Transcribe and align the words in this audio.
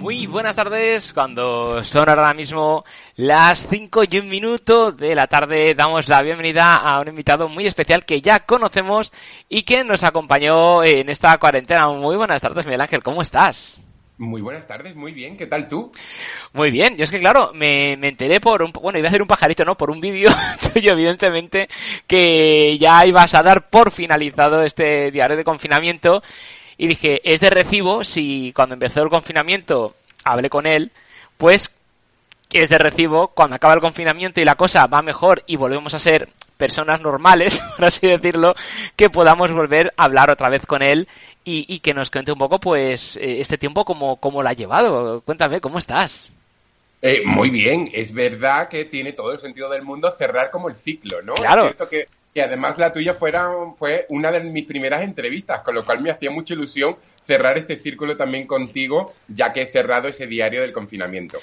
Muy 0.00 0.26
buenas 0.26 0.56
tardes, 0.56 1.12
cuando 1.12 1.84
son 1.84 2.08
ahora 2.08 2.32
mismo 2.32 2.86
las 3.16 3.66
5 3.68 4.04
y 4.10 4.18
un 4.18 4.30
minuto 4.30 4.92
de 4.92 5.14
la 5.14 5.26
tarde, 5.26 5.74
damos 5.74 6.08
la 6.08 6.22
bienvenida 6.22 6.76
a 6.76 7.00
un 7.00 7.08
invitado 7.08 7.50
muy 7.50 7.66
especial 7.66 8.06
que 8.06 8.22
ya 8.22 8.40
conocemos 8.40 9.12
y 9.50 9.62
que 9.64 9.84
nos 9.84 10.02
acompañó 10.02 10.82
en 10.84 11.10
esta 11.10 11.36
cuarentena. 11.36 11.86
Muy 11.88 12.16
buenas 12.16 12.40
tardes, 12.40 12.64
Miguel 12.64 12.80
Ángel, 12.80 13.02
¿cómo 13.02 13.20
estás? 13.20 13.82
Muy 14.16 14.40
buenas 14.40 14.66
tardes, 14.66 14.96
muy 14.96 15.12
bien, 15.12 15.36
¿qué 15.36 15.46
tal 15.46 15.68
tú? 15.68 15.92
Muy 16.54 16.70
bien, 16.70 16.96
yo 16.96 17.04
es 17.04 17.10
que 17.10 17.20
claro, 17.20 17.52
me, 17.52 17.98
me 17.98 18.08
enteré 18.08 18.40
por 18.40 18.62
un, 18.62 18.72
bueno, 18.72 18.98
iba 18.98 19.08
a 19.08 19.10
hacer 19.10 19.20
un 19.20 19.28
pajarito, 19.28 19.66
¿no? 19.66 19.76
Por 19.76 19.90
un 19.90 20.00
vídeo 20.00 20.30
tuyo, 20.72 20.92
evidentemente, 20.92 21.68
que 22.06 22.78
ya 22.78 23.04
ibas 23.04 23.34
a 23.34 23.42
dar 23.42 23.68
por 23.68 23.90
finalizado 23.92 24.62
este 24.62 25.10
diario 25.10 25.36
de 25.36 25.44
confinamiento 25.44 26.22
y 26.80 26.86
dije, 26.86 27.20
es 27.30 27.40
de 27.40 27.50
recibo 27.50 28.04
si 28.04 28.54
cuando 28.56 28.72
empezó 28.72 29.02
el 29.02 29.10
confinamiento 29.10 29.94
hablé 30.24 30.48
con 30.48 30.66
él, 30.66 30.92
pues 31.36 31.70
es 32.54 32.70
de 32.70 32.78
recibo 32.78 33.28
cuando 33.28 33.56
acaba 33.56 33.74
el 33.74 33.82
confinamiento 33.82 34.40
y 34.40 34.46
la 34.46 34.54
cosa 34.54 34.86
va 34.86 35.02
mejor 35.02 35.42
y 35.46 35.56
volvemos 35.56 35.92
a 35.92 35.98
ser 35.98 36.30
personas 36.56 37.02
normales, 37.02 37.62
por 37.76 37.84
así 37.84 38.06
decirlo, 38.06 38.54
que 38.96 39.10
podamos 39.10 39.52
volver 39.52 39.92
a 39.98 40.04
hablar 40.04 40.30
otra 40.30 40.48
vez 40.48 40.64
con 40.64 40.80
él 40.80 41.06
y, 41.44 41.80
que 41.80 41.92
nos 41.92 42.10
cuente 42.10 42.32
un 42.32 42.38
poco, 42.38 42.58
pues, 42.58 43.16
eh, 43.16 43.42
este 43.42 43.58
tiempo 43.58 43.84
cómo, 43.84 44.16
cómo 44.16 44.42
lo 44.42 44.48
ha 44.48 44.54
llevado. 44.54 45.20
Cuéntame, 45.20 45.60
¿cómo 45.60 45.78
estás? 45.78 46.32
Eh, 47.02 47.20
muy 47.26 47.50
bien, 47.50 47.90
es 47.92 48.14
verdad 48.14 48.70
que 48.70 48.86
tiene 48.86 49.12
todo 49.12 49.32
el 49.32 49.38
sentido 49.38 49.68
del 49.68 49.82
mundo 49.82 50.10
cerrar 50.12 50.50
como 50.50 50.70
el 50.70 50.76
ciclo, 50.76 51.20
¿no? 51.20 51.34
Claro. 51.34 51.62
Es 51.62 51.76
cierto 51.76 51.88
que 51.90 52.06
y 52.32 52.40
además 52.40 52.78
la 52.78 52.92
tuya 52.92 53.14
fuera, 53.14 53.50
fue 53.78 54.06
una 54.08 54.30
de 54.30 54.40
mis 54.40 54.64
primeras 54.64 55.02
entrevistas, 55.02 55.62
con 55.62 55.74
lo 55.74 55.84
cual 55.84 56.00
me 56.00 56.10
hacía 56.10 56.30
mucha 56.30 56.54
ilusión 56.54 56.96
cerrar 57.22 57.58
este 57.58 57.78
círculo 57.78 58.16
también 58.16 58.46
contigo, 58.46 59.14
ya 59.28 59.52
que 59.52 59.62
he 59.62 59.66
cerrado 59.66 60.08
ese 60.08 60.26
diario 60.26 60.62
del 60.62 60.72
confinamiento. 60.72 61.38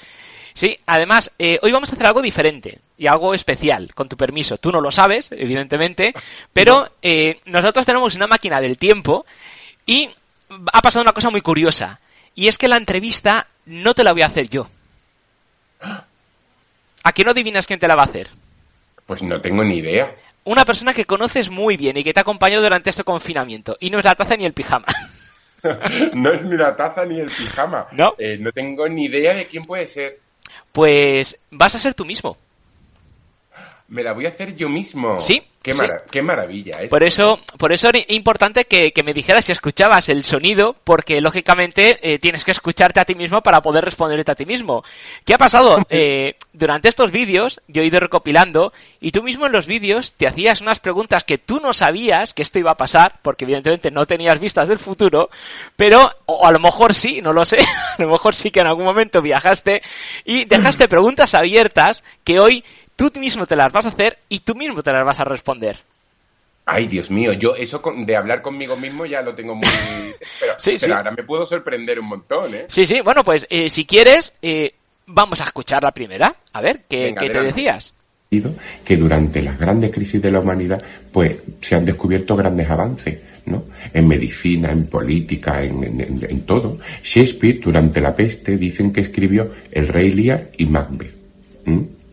Sí, 0.54 0.76
además, 0.86 1.30
eh, 1.38 1.58
hoy 1.62 1.72
vamos 1.72 1.92
a 1.92 1.94
hacer 1.94 2.06
algo 2.06 2.22
diferente 2.22 2.80
y 2.96 3.06
algo 3.06 3.34
especial, 3.34 3.94
con 3.94 4.08
tu 4.08 4.16
permiso. 4.16 4.56
Tú 4.56 4.72
no 4.72 4.80
lo 4.80 4.90
sabes, 4.90 5.30
evidentemente, 5.30 6.14
pero 6.52 6.90
eh, 7.02 7.38
nosotros 7.44 7.84
tenemos 7.84 8.16
una 8.16 8.26
máquina 8.26 8.60
del 8.60 8.78
tiempo 8.78 9.26
y 9.84 10.10
ha 10.72 10.82
pasado 10.82 11.02
una 11.02 11.12
cosa 11.12 11.30
muy 11.30 11.42
curiosa. 11.42 12.00
Y 12.34 12.48
es 12.48 12.56
que 12.56 12.68
la 12.68 12.76
entrevista 12.76 13.46
no 13.66 13.94
te 13.94 14.04
la 14.04 14.12
voy 14.12 14.22
a 14.22 14.26
hacer 14.26 14.48
yo. 14.48 14.68
¿A 17.04 17.12
qué 17.12 17.24
no 17.24 17.30
adivinas 17.30 17.66
quién 17.66 17.78
te 17.78 17.88
la 17.88 17.94
va 17.94 18.02
a 18.02 18.06
hacer? 18.06 18.30
Pues 19.06 19.22
no 19.22 19.40
tengo 19.40 19.64
ni 19.64 19.76
idea 19.76 20.12
una 20.48 20.64
persona 20.64 20.94
que 20.94 21.04
conoces 21.04 21.50
muy 21.50 21.76
bien 21.76 21.98
y 21.98 22.04
que 22.04 22.14
te 22.14 22.20
ha 22.20 22.22
acompañado 22.22 22.62
durante 22.62 22.88
este 22.88 23.04
confinamiento. 23.04 23.76
Y 23.80 23.90
no 23.90 23.98
es 23.98 24.04
la 24.04 24.14
taza 24.14 24.36
ni 24.36 24.46
el 24.46 24.54
pijama. 24.54 24.86
no 26.14 26.32
es 26.32 26.42
ni 26.44 26.56
la 26.56 26.74
taza 26.74 27.04
ni 27.04 27.20
el 27.20 27.26
pijama. 27.26 27.86
No. 27.92 28.14
Eh, 28.18 28.38
no 28.40 28.50
tengo 28.52 28.88
ni 28.88 29.04
idea 29.04 29.34
de 29.34 29.46
quién 29.46 29.64
puede 29.64 29.86
ser. 29.86 30.18
Pues 30.72 31.38
vas 31.50 31.74
a 31.74 31.78
ser 31.78 31.92
tú 31.92 32.06
mismo. 32.06 32.38
Me 33.88 34.02
la 34.02 34.12
voy 34.12 34.26
a 34.26 34.30
hacer 34.30 34.54
yo 34.54 34.68
mismo. 34.68 35.18
Sí. 35.18 35.42
Qué, 36.10 36.22
maravilla. 36.22 36.78
Por 36.88 37.02
eso, 37.02 37.40
por 37.58 37.72
eso 37.72 37.88
era 37.88 37.98
importante 38.08 38.64
que, 38.64 38.92
me 39.04 39.12
dijeras 39.12 39.44
si 39.44 39.52
escuchabas 39.52 40.08
el 40.08 40.24
sonido, 40.24 40.76
porque 40.84 41.20
lógicamente 41.20 41.98
eh, 42.00 42.18
tienes 42.18 42.44
que 42.44 42.52
escucharte 42.52 43.00
a 43.00 43.04
ti 43.04 43.14
mismo 43.14 43.42
para 43.42 43.60
poder 43.60 43.84
responderte 43.84 44.32
a 44.32 44.34
ti 44.34 44.46
mismo. 44.46 44.84
¿Qué 45.24 45.34
ha 45.34 45.38
pasado? 45.38 45.78
Eh, 45.90 46.36
durante 46.52 46.88
estos 46.88 47.10
vídeos 47.10 47.60
yo 47.66 47.82
he 47.82 47.86
ido 47.86 47.98
recopilando 47.98 48.72
y 49.00 49.10
tú 49.10 49.22
mismo 49.22 49.46
en 49.46 49.52
los 49.52 49.66
vídeos 49.66 50.12
te 50.12 50.26
hacías 50.26 50.60
unas 50.60 50.80
preguntas 50.80 51.24
que 51.24 51.38
tú 51.38 51.60
no 51.60 51.72
sabías 51.72 52.34
que 52.34 52.42
esto 52.42 52.58
iba 52.58 52.72
a 52.72 52.76
pasar, 52.76 53.18
porque 53.22 53.44
evidentemente 53.44 53.90
no 53.90 54.06
tenías 54.06 54.38
vistas 54.38 54.68
del 54.68 54.78
futuro, 54.78 55.30
pero 55.76 56.12
o 56.26 56.46
a 56.46 56.52
lo 56.52 56.60
mejor 56.60 56.94
sí, 56.94 57.20
no 57.22 57.32
lo 57.32 57.44
sé, 57.44 57.58
a 57.98 58.02
lo 58.02 58.10
mejor 58.10 58.34
sí 58.34 58.50
que 58.50 58.60
en 58.60 58.66
algún 58.66 58.84
momento 58.84 59.22
viajaste 59.22 59.82
y 60.24 60.44
dejaste 60.44 60.88
preguntas 60.88 61.34
abiertas 61.34 62.04
que 62.22 62.38
hoy 62.38 62.64
tú 62.98 63.12
mismo 63.20 63.46
te 63.46 63.54
las 63.54 63.72
vas 63.72 63.86
a 63.86 63.90
hacer 63.90 64.18
y 64.28 64.40
tú 64.40 64.56
mismo 64.56 64.82
te 64.82 64.92
las 64.92 65.06
vas 65.06 65.20
a 65.20 65.24
responder. 65.24 65.78
Ay, 66.66 66.88
Dios 66.88 67.10
mío, 67.10 67.32
yo 67.32 67.54
eso 67.54 67.80
de 67.96 68.16
hablar 68.16 68.42
conmigo 68.42 68.76
mismo 68.76 69.06
ya 69.06 69.22
lo 69.22 69.34
tengo 69.34 69.54
muy... 69.54 69.66
Pero, 70.40 70.54
sí, 70.58 70.78
sí. 70.78 70.90
ahora 70.90 71.12
me 71.12 71.22
puedo 71.22 71.46
sorprender 71.46 71.98
un 72.00 72.06
montón, 72.06 72.54
¿eh? 72.54 72.66
Sí, 72.68 72.86
sí, 72.86 73.00
bueno, 73.00 73.24
pues 73.24 73.46
eh, 73.48 73.70
si 73.70 73.86
quieres, 73.86 74.34
eh, 74.42 74.72
vamos 75.06 75.40
a 75.40 75.44
escuchar 75.44 75.82
la 75.82 75.92
primera. 75.92 76.34
A 76.52 76.60
ver, 76.60 76.82
¿qué, 76.88 77.14
¿qué 77.18 77.30
te 77.30 77.40
decías? 77.40 77.94
que 78.84 78.96
durante 78.98 79.40
las 79.40 79.58
grandes 79.58 79.90
crisis 79.90 80.20
de 80.20 80.30
la 80.30 80.40
humanidad, 80.40 80.82
pues 81.10 81.36
se 81.62 81.76
han 81.76 81.86
descubierto 81.86 82.36
grandes 82.36 82.68
avances, 82.68 83.20
¿no? 83.46 83.64
En 83.94 84.06
medicina, 84.06 84.70
en 84.70 84.86
política, 84.86 85.62
en, 85.62 85.82
en 86.28 86.40
todo. 86.42 86.78
Shakespeare, 87.02 87.58
durante 87.58 88.02
la 88.02 88.14
peste, 88.14 88.58
dicen 88.58 88.92
que 88.92 89.00
escribió 89.00 89.50
El 89.72 89.88
Rey 89.88 90.12
Lear 90.12 90.50
y 90.58 90.66
Macbeth 90.66 91.16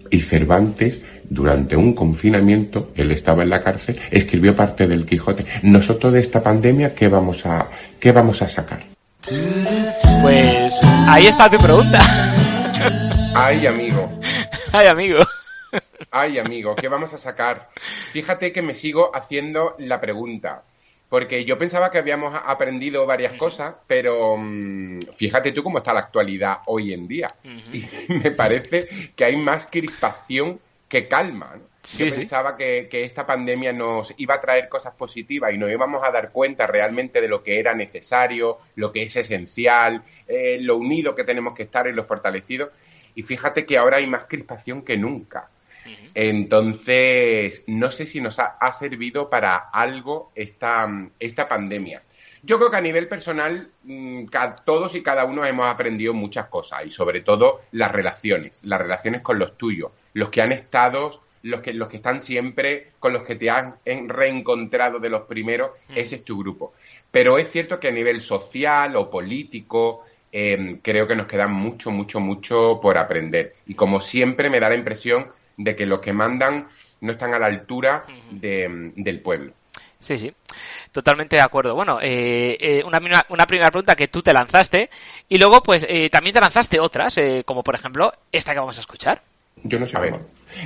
y 0.09 0.21
Cervantes, 0.21 1.01
durante 1.29 1.75
un 1.75 1.93
confinamiento, 1.93 2.91
él 2.95 3.11
estaba 3.11 3.43
en 3.43 3.49
la 3.49 3.63
cárcel, 3.63 3.99
escribió 4.11 4.55
parte 4.55 4.87
del 4.87 5.05
Quijote. 5.05 5.45
Nosotros 5.63 6.13
de 6.13 6.19
esta 6.19 6.41
pandemia, 6.41 6.93
¿qué 6.93 7.07
vamos 7.07 7.45
a, 7.45 7.69
qué 7.99 8.11
vamos 8.11 8.41
a 8.41 8.47
sacar? 8.47 8.83
Pues 10.21 10.79
ahí 11.07 11.27
está 11.27 11.49
tu 11.49 11.57
pregunta. 11.57 11.99
Ay, 13.35 13.65
amigo. 13.65 14.09
Ay, 14.71 14.87
amigo. 14.87 15.19
Ay, 16.11 16.37
amigo, 16.37 16.75
¿qué 16.75 16.87
vamos 16.87 17.13
a 17.13 17.17
sacar? 17.17 17.69
Fíjate 18.11 18.53
que 18.53 18.61
me 18.61 18.75
sigo 18.75 19.15
haciendo 19.15 19.75
la 19.79 19.99
pregunta. 19.99 20.63
Porque 21.15 21.45
yo 21.45 21.57
pensaba 21.57 21.91
que 21.91 21.97
habíamos 21.97 22.37
aprendido 22.45 23.05
varias 23.05 23.37
cosas, 23.37 23.73
pero 23.87 24.35
mm, 24.35 24.99
fíjate 25.15 25.53
tú 25.53 25.63
cómo 25.63 25.77
está 25.77 25.93
la 25.93 26.01
actualidad 26.01 26.57
hoy 26.65 26.91
en 26.91 27.07
día. 27.07 27.33
Y 27.71 27.85
me 28.21 28.31
parece 28.31 29.13
que 29.15 29.23
hay 29.23 29.37
más 29.37 29.67
crispación 29.67 30.59
que 30.89 31.07
calma. 31.07 31.55
yo 31.97 32.13
pensaba 32.13 32.57
que, 32.57 32.89
esta 32.91 33.25
pandemia 33.25 33.71
nos 33.71 34.13
iba 34.17 34.35
a 34.35 34.41
traer 34.41 34.67
cosas 34.67 34.93
positivas 34.95 35.53
y 35.53 35.57
nos 35.57 35.71
íbamos 35.71 36.03
a 36.03 36.11
dar 36.11 36.33
cuenta 36.33 36.67
realmente 36.67 37.21
de 37.21 37.29
lo 37.29 37.41
que 37.41 37.59
era 37.59 37.73
necesario, 37.73 38.57
lo 38.75 38.91
que 38.91 39.03
es 39.03 39.15
esencial, 39.15 40.03
eh, 40.27 40.57
lo 40.59 40.75
unido 40.75 41.15
que 41.15 41.23
tenemos 41.23 41.55
que 41.55 41.63
estar 41.63 41.87
y 41.87 41.93
lo 41.93 42.03
fortalecido. 42.03 42.71
Y 43.15 43.23
fíjate 43.23 43.65
que 43.65 43.77
ahora 43.77 43.99
hay 43.99 44.07
más 44.07 44.25
crispación 44.25 44.81
que 44.81 44.97
nunca. 44.97 45.49
Entonces, 46.13 47.63
no 47.67 47.91
sé 47.91 48.05
si 48.05 48.21
nos 48.21 48.39
ha, 48.39 48.71
servido 48.71 49.29
para 49.29 49.57
algo 49.57 50.31
esta, 50.35 50.87
esta 51.19 51.47
pandemia. 51.47 52.03
Yo 52.43 52.57
creo 52.59 52.69
que 52.69 52.77
a 52.77 52.81
nivel 52.81 53.07
personal, 53.07 53.69
mm, 53.83 54.25
todos 54.65 54.93
y 54.95 55.01
cada 55.01 55.25
uno 55.25 55.43
hemos 55.45 55.65
aprendido 55.65 56.13
muchas 56.13 56.45
cosas 56.45 56.85
y 56.85 56.91
sobre 56.91 57.21
todo 57.21 57.61
las 57.71 57.91
relaciones, 57.91 58.59
las 58.61 58.79
relaciones 58.79 59.21
con 59.21 59.39
los 59.39 59.57
tuyos, 59.57 59.91
los 60.13 60.29
que 60.29 60.43
han 60.43 60.51
estado, 60.51 61.23
los 61.41 61.61
que, 61.61 61.73
los 61.73 61.87
que 61.87 61.97
están 61.97 62.21
siempre, 62.21 62.91
con 62.99 63.13
los 63.13 63.23
que 63.23 63.35
te 63.35 63.49
han 63.49 63.77
reencontrado 63.83 64.99
de 64.99 65.09
los 65.09 65.21
primeros, 65.23 65.71
ese 65.95 66.15
es 66.15 66.23
tu 66.23 66.37
grupo. 66.37 66.73
Pero 67.09 67.37
es 67.37 67.49
cierto 67.49 67.79
que 67.79 67.87
a 67.87 67.91
nivel 67.91 68.21
social 68.21 68.95
o 68.95 69.09
político, 69.09 70.03
em, 70.31 70.79
creo 70.81 71.07
que 71.07 71.15
nos 71.15 71.27
queda 71.27 71.47
mucho, 71.47 71.91
mucho, 71.91 72.19
mucho 72.19 72.79
por 72.81 72.97
aprender. 72.97 73.55
Y 73.65 73.73
como 73.75 74.01
siempre 74.01 74.49
me 74.49 74.59
da 74.59 74.69
la 74.69 74.75
impresión 74.75 75.27
de 75.57 75.75
que 75.75 75.85
los 75.85 75.99
que 75.99 76.13
mandan 76.13 76.67
no 77.01 77.11
están 77.11 77.33
a 77.33 77.39
la 77.39 77.47
altura 77.47 78.05
del 78.31 79.21
pueblo. 79.21 79.53
Sí, 79.99 80.19
sí, 80.19 80.31
totalmente 80.91 81.35
de 81.35 81.41
acuerdo. 81.41 81.73
Bueno, 81.73 81.99
eh, 82.01 82.57
eh, 82.59 82.83
una, 82.85 82.99
una, 83.29 83.47
primera 83.47 83.71
pregunta 83.71 83.95
que 83.95 84.07
tú 84.07 84.21
te 84.21 84.33
lanzaste 84.33 84.89
y 85.27 85.37
luego 85.39 85.63
pues 85.63 85.85
eh, 85.89 86.09
también 86.11 86.33
te 86.33 86.41
lanzaste 86.41 86.79
otras, 86.79 87.19
como 87.45 87.63
por 87.63 87.73
ejemplo 87.73 88.13
esta 88.31 88.53
que 88.53 88.59
vamos 88.59 88.77
a 88.77 88.81
escuchar. 88.81 89.23
Yo 89.63 89.79
no 89.79 89.87
sé. 89.87 89.97
A 89.97 90.01
ver. 90.01 90.19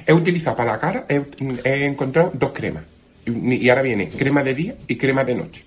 He 0.05 0.13
utilizado 0.13 0.57
para 0.57 0.73
la 0.73 0.79
cara, 0.79 1.05
he, 1.07 1.85
encontrado 1.85 2.31
dos 2.33 2.51
cremas. 2.51 2.83
Y 3.25 3.69
ahora 3.69 3.81
viene 3.81 4.09
crema 4.09 4.43
de 4.43 4.55
día 4.55 4.75
y 4.87 4.97
crema 4.97 5.23
de 5.23 5.35
noche. 5.35 5.65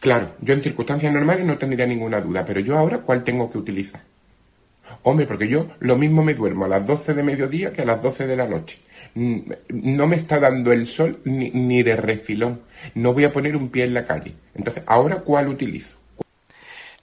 Claro, 0.00 0.36
yo 0.40 0.54
en 0.54 0.62
circunstancias 0.62 1.12
normales 1.12 1.44
no 1.44 1.58
tendría 1.58 1.86
ninguna 1.86 2.20
duda, 2.20 2.46
pero 2.46 2.60
yo 2.60 2.78
ahora, 2.78 2.98
¿cuál 2.98 3.24
tengo 3.24 3.50
que 3.50 3.58
utilizar? 3.58 4.00
Hombre, 5.02 5.26
porque 5.26 5.48
yo 5.48 5.68
lo 5.80 5.96
mismo 5.96 6.22
me 6.22 6.34
duermo 6.34 6.64
a 6.64 6.68
las 6.68 6.86
12 6.86 7.14
de 7.14 7.22
mediodía 7.22 7.72
que 7.72 7.82
a 7.82 7.84
las 7.84 8.02
12 8.02 8.26
de 8.26 8.36
la 8.36 8.46
noche. 8.46 8.80
Mm, 9.14 9.52
no 9.68 10.06
me 10.06 10.16
está 10.16 10.38
dando 10.38 10.72
el 10.72 10.86
sol 10.86 11.20
ni, 11.24 11.82
de 11.82 11.96
refilón. 11.96 12.62
No 12.94 13.12
voy 13.12 13.24
a 13.24 13.32
poner 13.32 13.56
un 13.56 13.70
pie 13.70 13.84
en 13.84 13.94
la 13.94 14.06
calle. 14.06 14.34
Entonces, 14.54 14.82
¿ahora 14.86 15.20
cuál 15.20 15.48
utilizo? 15.48 15.96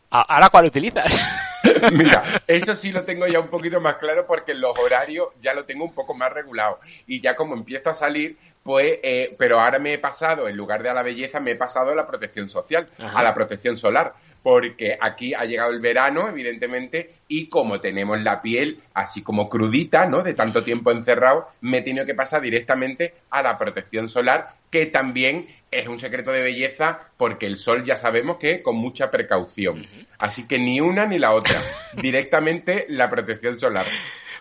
¿Ahora 0.09 0.49
cuál 0.49 0.65
utilizas? 0.65 1.19
Mira, 1.91 2.41
eso 2.47 2.75
sí 2.75 2.91
lo 2.91 3.03
tengo 3.03 3.27
ya 3.27 3.39
un 3.39 3.47
poquito 3.47 3.81
más 3.81 3.95
claro 3.95 4.25
porque 4.27 4.53
los 4.53 4.77
horarios 4.77 5.29
ya 5.41 5.53
lo 5.53 5.65
tengo 5.65 5.83
un 5.83 5.93
poco 5.93 6.13
más 6.13 6.31
regulado. 6.31 6.79
Y 7.07 7.21
ya 7.21 7.35
como 7.35 7.55
empiezo 7.55 7.89
a 7.89 7.95
salir, 7.95 8.37
pues, 8.63 8.99
eh, 9.03 9.35
pero 9.37 9.59
ahora 9.59 9.79
me 9.79 9.93
he 9.93 9.97
pasado, 9.97 10.47
en 10.47 10.55
lugar 10.55 10.83
de 10.83 10.89
a 10.89 10.93
la 10.93 11.03
belleza, 11.03 11.39
me 11.39 11.51
he 11.51 11.55
pasado 11.55 11.91
a 11.91 11.95
la 11.95 12.07
protección 12.07 12.49
social, 12.49 12.87
a 13.13 13.23
la 13.23 13.33
protección 13.33 13.77
solar 13.77 14.13
porque 14.45 14.95
aquí 15.01 15.33
ha 15.33 15.43
llegado 15.45 15.71
el 15.71 15.79
verano, 15.79 16.29
evidentemente, 16.29 17.15
y 17.27 17.47
como 17.47 17.81
tenemos 17.81 18.21
la 18.21 18.43
piel 18.43 18.79
así 18.93 19.23
como 19.23 19.49
crudita, 19.49 20.05
¿no? 20.05 20.21
De 20.21 20.35
tanto 20.35 20.63
tiempo 20.63 20.91
encerrado, 20.91 21.47
me 21.61 21.79
he 21.79 21.81
tenido 21.81 22.05
que 22.05 22.13
pasar 22.13 22.43
directamente 22.43 23.15
a 23.31 23.41
la 23.41 23.57
protección 23.57 24.07
solar, 24.07 24.53
que 24.69 24.85
también 24.85 25.47
es 25.71 25.87
un 25.87 25.99
secreto 25.99 26.29
de 26.29 26.43
belleza, 26.43 27.09
porque 27.17 27.47
el 27.47 27.57
sol 27.57 27.85
ya 27.85 27.97
sabemos 27.97 28.37
que 28.37 28.61
con 28.61 28.75
mucha 28.75 29.09
precaución. 29.09 29.87
Así 30.21 30.47
que 30.47 30.59
ni 30.59 30.79
una 30.79 31.07
ni 31.07 31.17
la 31.17 31.33
otra, 31.33 31.59
directamente 31.99 32.85
la 32.89 33.09
protección 33.09 33.57
solar. 33.57 33.87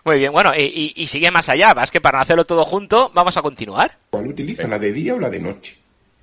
Muy 0.03 0.19
bien, 0.19 0.31
bueno, 0.31 0.53
y, 0.55 0.93
y, 0.95 1.07
sigue 1.07 1.31
más 1.31 1.49
allá, 1.49 1.73
vas 1.73 1.89
que 1.89 1.99
para 1.99 2.19
no 2.19 2.21
hacerlo 2.21 2.45
todo 2.45 2.63
junto, 2.63 3.09
vamos 3.15 3.37
a 3.37 3.41
continuar. 3.41 3.93
¿Cuál 4.11 4.27
utilizo, 4.27 4.67
la 4.67 4.77
de 4.77 4.91
día 4.91 5.15
o 5.15 5.19
la 5.19 5.31
de 5.31 5.39
noche? 5.39 5.75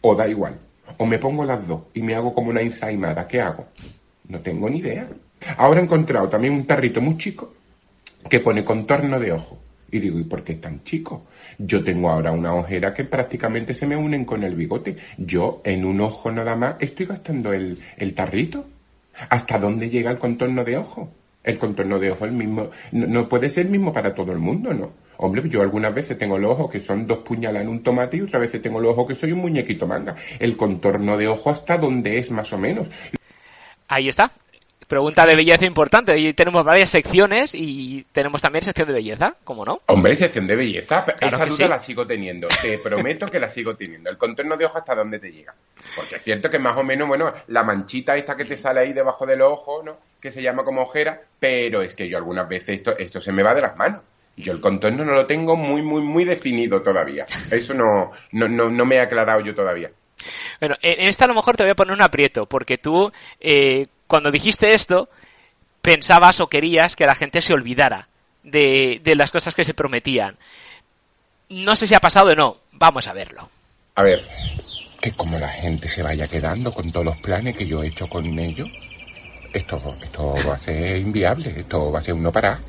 O 0.03 0.15
da 0.15 0.29
igual. 0.29 0.57
O 0.99 1.07
me 1.07 1.19
pongo 1.19 1.45
las 1.45 1.67
dos 1.67 1.83
y 1.95 2.03
me 2.03 2.15
hago 2.15 2.35
como 2.35 2.51
una 2.51 2.61
ensaimada. 2.61 3.27
¿Qué 3.27 3.41
hago? 3.41 3.67
No 4.29 4.41
tengo 4.41 4.69
ni 4.71 4.79
idea. 4.79 5.09
Ahora 5.57 5.81
he 5.81 5.85
encontrado 5.85 6.29
también 6.29 6.55
un 6.55 6.67
tarrito 6.67 7.01
muy 7.01 7.17
chico 7.17 7.55
que 8.29 8.41
pone 8.41 8.65
contorno 8.65 9.19
de 9.19 9.33
ojo. 9.33 9.59
Y 9.91 9.99
digo, 9.99 10.19
¿y 10.19 10.25
por 10.25 10.43
qué 10.43 10.53
es 10.53 10.61
tan 10.61 10.83
chico? 10.85 11.27
Yo 11.59 11.85
tengo 11.85 12.09
ahora 12.09 12.33
una 12.33 12.55
ojera 12.55 12.95
que 12.95 13.05
prácticamente 13.05 13.75
se 13.75 13.87
me 13.87 13.97
unen 13.97 14.25
con 14.25 14.43
el 14.43 14.55
bigote. 14.55 14.97
Yo 15.19 15.61
en 15.65 15.85
un 15.85 16.01
ojo 16.01 16.33
nada 16.33 16.57
más 16.57 16.77
estoy 16.81 17.07
gastando 17.07 17.53
el, 17.53 17.79
el 17.99 18.15
tarrito. 18.15 18.67
¿Hasta 19.29 19.59
dónde 19.59 19.91
llega 19.91 20.11
el 20.11 20.19
contorno 20.19 20.65
de 20.65 20.79
ojo? 20.79 21.11
El 21.45 21.59
contorno 21.59 21.99
de 21.99 22.13
ojo 22.13 22.25
el 22.25 22.33
mismo, 22.33 22.71
no, 22.93 23.07
no, 23.07 23.29
puede 23.29 23.51
ser 23.51 23.67
el 23.67 23.73
mismo 23.73 23.93
para 23.93 24.15
todo 24.15 24.33
el 24.33 24.39
mundo, 24.39 24.73
¿no? 24.73 24.93
Hombre, 25.23 25.49
yo 25.49 25.63
algunas 25.63 25.95
veces 25.95 26.19
tengo 26.19 26.37
los 26.37 26.51
ojos 26.51 26.69
que 26.69 26.81
son 26.81 27.07
dos 27.07 27.19
puñalas 27.19 27.63
en 27.63 27.69
un 27.69 27.83
tomate 27.85 28.17
y 28.17 28.23
otras 28.23 28.43
veces 28.43 28.61
tengo 28.61 28.81
los 28.81 28.91
ojos 28.91 29.07
que 29.07 29.15
soy 29.15 29.31
un 29.31 29.39
muñequito 29.39 29.87
manga. 29.87 30.17
El 30.41 30.57
contorno 30.57 31.17
de 31.17 31.29
ojo 31.29 31.49
hasta 31.49 31.79
donde 31.79 32.19
es 32.19 32.33
más 32.33 32.53
o 32.53 32.59
menos. 32.59 32.89
Ahí 33.87 34.09
está. 34.09 34.33
Pregunta 34.89 35.25
de 35.25 35.37
belleza 35.37 35.65
importante. 35.65 36.19
Y 36.19 36.33
tenemos 36.33 36.65
varias 36.65 36.91
secciones 36.91 37.55
y 37.55 38.05
tenemos 38.11 38.43
también 38.43 38.65
sección 38.65 38.89
de 38.89 38.95
belleza, 38.95 39.37
¿cómo 39.45 39.65
no? 39.65 39.81
Hombre, 39.87 40.17
sección 40.17 40.49
de 40.49 40.57
belleza. 40.57 41.05
Claro 41.05 41.37
Esa 41.37 41.47
duda 41.47 41.57
sí. 41.57 41.69
la 41.69 41.79
sigo 41.79 42.05
teniendo. 42.05 42.49
Te 42.61 42.79
prometo 42.83 43.31
que 43.31 43.39
la 43.39 43.49
sigo 43.49 43.77
teniendo. 43.77 44.11
El 44.11 44.19
contorno 44.19 44.57
de 44.57 44.65
ojo 44.65 44.79
hasta 44.79 44.97
dónde 44.97 45.21
te 45.21 45.31
llega. 45.31 45.55
Porque 45.95 46.17
es 46.17 46.25
cierto 46.25 46.51
que 46.51 46.59
más 46.59 46.77
o 46.77 46.83
menos, 46.83 47.07
bueno, 47.07 47.33
la 47.47 47.63
manchita 47.63 48.17
esta 48.17 48.37
que 48.37 48.45
te 48.45 48.57
sale 48.57 48.81
ahí 48.81 48.93
debajo 48.93 49.25
del 49.25 49.43
ojo, 49.43 49.85
¿no? 49.85 49.99
Que 50.21 50.33
se 50.33 50.43
llama 50.43 50.65
como 50.65 50.83
ojera, 50.83 51.23
pero 51.39 51.81
es 51.81 51.95
que 51.95 52.09
yo 52.09 52.19
algunas 52.19 52.49
veces 52.49 52.79
esto, 52.79 52.99
esto 52.99 53.21
se 53.21 53.31
me 53.31 53.45
va 53.45 53.55
de 53.55 53.63
las 53.63 53.77
manos. 53.77 54.01
Yo 54.37 54.53
el 54.53 54.61
contorno 54.61 55.05
no 55.05 55.13
lo 55.13 55.27
tengo 55.27 55.57
muy, 55.57 55.83
muy, 55.83 56.03
muy 56.03 56.25
definido 56.25 56.81
todavía. 56.83 57.25
Eso 57.51 57.75
no, 57.75 58.13
no, 58.33 58.49
no, 58.49 58.71
no 58.71 58.85
me 58.85 58.97
he 58.97 59.01
aclarado 59.01 59.41
yo 59.41 59.55
todavía. 59.55 59.91
Bueno, 60.61 60.77
en 60.83 61.09
esta 61.09 61.25
a 61.25 61.29
lo 61.29 61.35
mejor 61.35 61.57
te 61.57 61.65
voy 61.65 61.71
a 61.71 61.77
poner 61.77 61.95
un 61.95 62.03
aprieto, 62.03 62.47
porque 62.47 62.79
tú, 62.79 63.13
eh, 63.41 63.87
cuando 64.07 64.31
dijiste 64.31 64.73
esto, 64.73 65.09
pensabas 65.83 66.41
o 66.41 66.49
querías 66.49 66.97
que 66.97 67.07
la 67.07 67.15
gente 67.15 67.41
se 67.41 67.53
olvidara 67.53 68.09
de, 68.43 69.01
de 69.03 69.17
las 69.17 69.31
cosas 69.31 69.55
que 69.55 69.65
se 69.65 69.75
prometían. 69.75 70.37
No 71.49 71.77
sé 71.77 71.87
si 71.87 71.95
ha 71.95 72.01
pasado 72.01 72.31
o 72.31 72.35
no. 72.35 72.57
Vamos 72.73 73.07
a 73.09 73.13
verlo. 73.13 73.49
A 73.97 74.03
ver. 74.03 74.27
Que 75.01 75.13
como 75.13 75.39
la 75.39 75.49
gente 75.49 75.89
se 75.89 76.03
vaya 76.03 76.29
quedando 76.29 76.73
con 76.73 76.91
todos 76.91 77.07
los 77.07 77.17
planes 77.19 77.57
que 77.57 77.67
yo 77.67 77.83
he 77.83 77.89
hecho 77.89 78.09
con 78.09 78.39
ellos, 78.39 78.69
esto, 79.53 79.79
esto 80.01 80.35
va 80.49 80.55
a 80.55 80.59
ser 80.59 80.97
inviable, 80.97 81.53
esto 81.57 81.91
va 81.91 81.99
a 81.99 82.03
ser 82.03 82.15
uno 82.15 82.31
para 82.31 82.61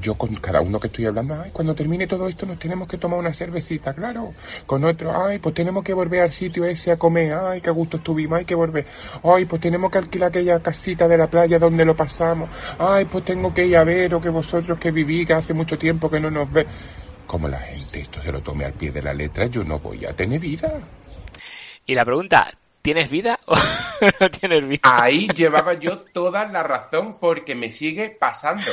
yo 0.00 0.14
con 0.14 0.34
cada 0.36 0.60
uno 0.60 0.80
que 0.80 0.86
estoy 0.86 1.06
hablando, 1.06 1.40
ay, 1.40 1.50
cuando 1.52 1.74
termine 1.74 2.06
todo 2.06 2.28
esto 2.28 2.46
nos 2.46 2.58
tenemos 2.58 2.88
que 2.88 2.98
tomar 2.98 3.18
una 3.18 3.32
cervecita, 3.32 3.94
claro. 3.94 4.32
Con 4.66 4.84
otro, 4.84 5.12
ay, 5.24 5.38
pues 5.38 5.54
tenemos 5.54 5.84
que 5.84 5.92
volver 5.92 6.22
al 6.22 6.32
sitio 6.32 6.64
ese 6.64 6.92
a 6.92 6.98
comer, 6.98 7.34
ay, 7.34 7.60
qué 7.60 7.70
gusto 7.70 7.98
estuvimos, 7.98 8.38
hay 8.38 8.44
que 8.44 8.54
volver. 8.54 8.86
Ay, 9.22 9.44
pues 9.44 9.60
tenemos 9.60 9.90
que 9.90 9.98
alquilar 9.98 10.28
aquella 10.28 10.60
casita 10.60 11.06
de 11.06 11.18
la 11.18 11.28
playa 11.28 11.58
donde 11.58 11.84
lo 11.84 11.94
pasamos. 11.94 12.50
Ay, 12.78 13.04
pues 13.04 13.24
tengo 13.24 13.52
que 13.52 13.66
ir 13.66 13.76
a 13.76 13.84
ver, 13.84 14.14
o 14.14 14.20
que 14.20 14.28
vosotros 14.28 14.78
que 14.78 14.90
viví, 14.90 15.26
que 15.26 15.34
hace 15.34 15.54
mucho 15.54 15.78
tiempo 15.78 16.10
que 16.10 16.20
no 16.20 16.30
nos 16.30 16.50
ve. 16.52 16.66
Como 17.26 17.48
la 17.48 17.58
gente 17.58 18.00
esto 18.00 18.20
se 18.20 18.32
lo 18.32 18.40
tome 18.40 18.64
al 18.64 18.72
pie 18.72 18.90
de 18.90 19.02
la 19.02 19.14
letra, 19.14 19.46
yo 19.46 19.62
no 19.62 19.78
voy 19.78 20.04
a 20.04 20.14
tener 20.14 20.40
vida. 20.40 20.80
Y 21.86 21.94
la 21.94 22.04
pregunta, 22.04 22.50
¿Tienes 22.82 23.10
vida 23.10 23.38
o 23.44 23.54
no 24.20 24.30
tienes 24.30 24.66
vida? 24.66 24.80
Ahí 24.84 25.28
llevaba 25.28 25.74
yo 25.74 25.98
toda 25.98 26.46
la 26.46 26.62
razón 26.62 27.18
porque 27.20 27.54
me 27.54 27.70
sigue 27.70 28.08
pasando. 28.08 28.70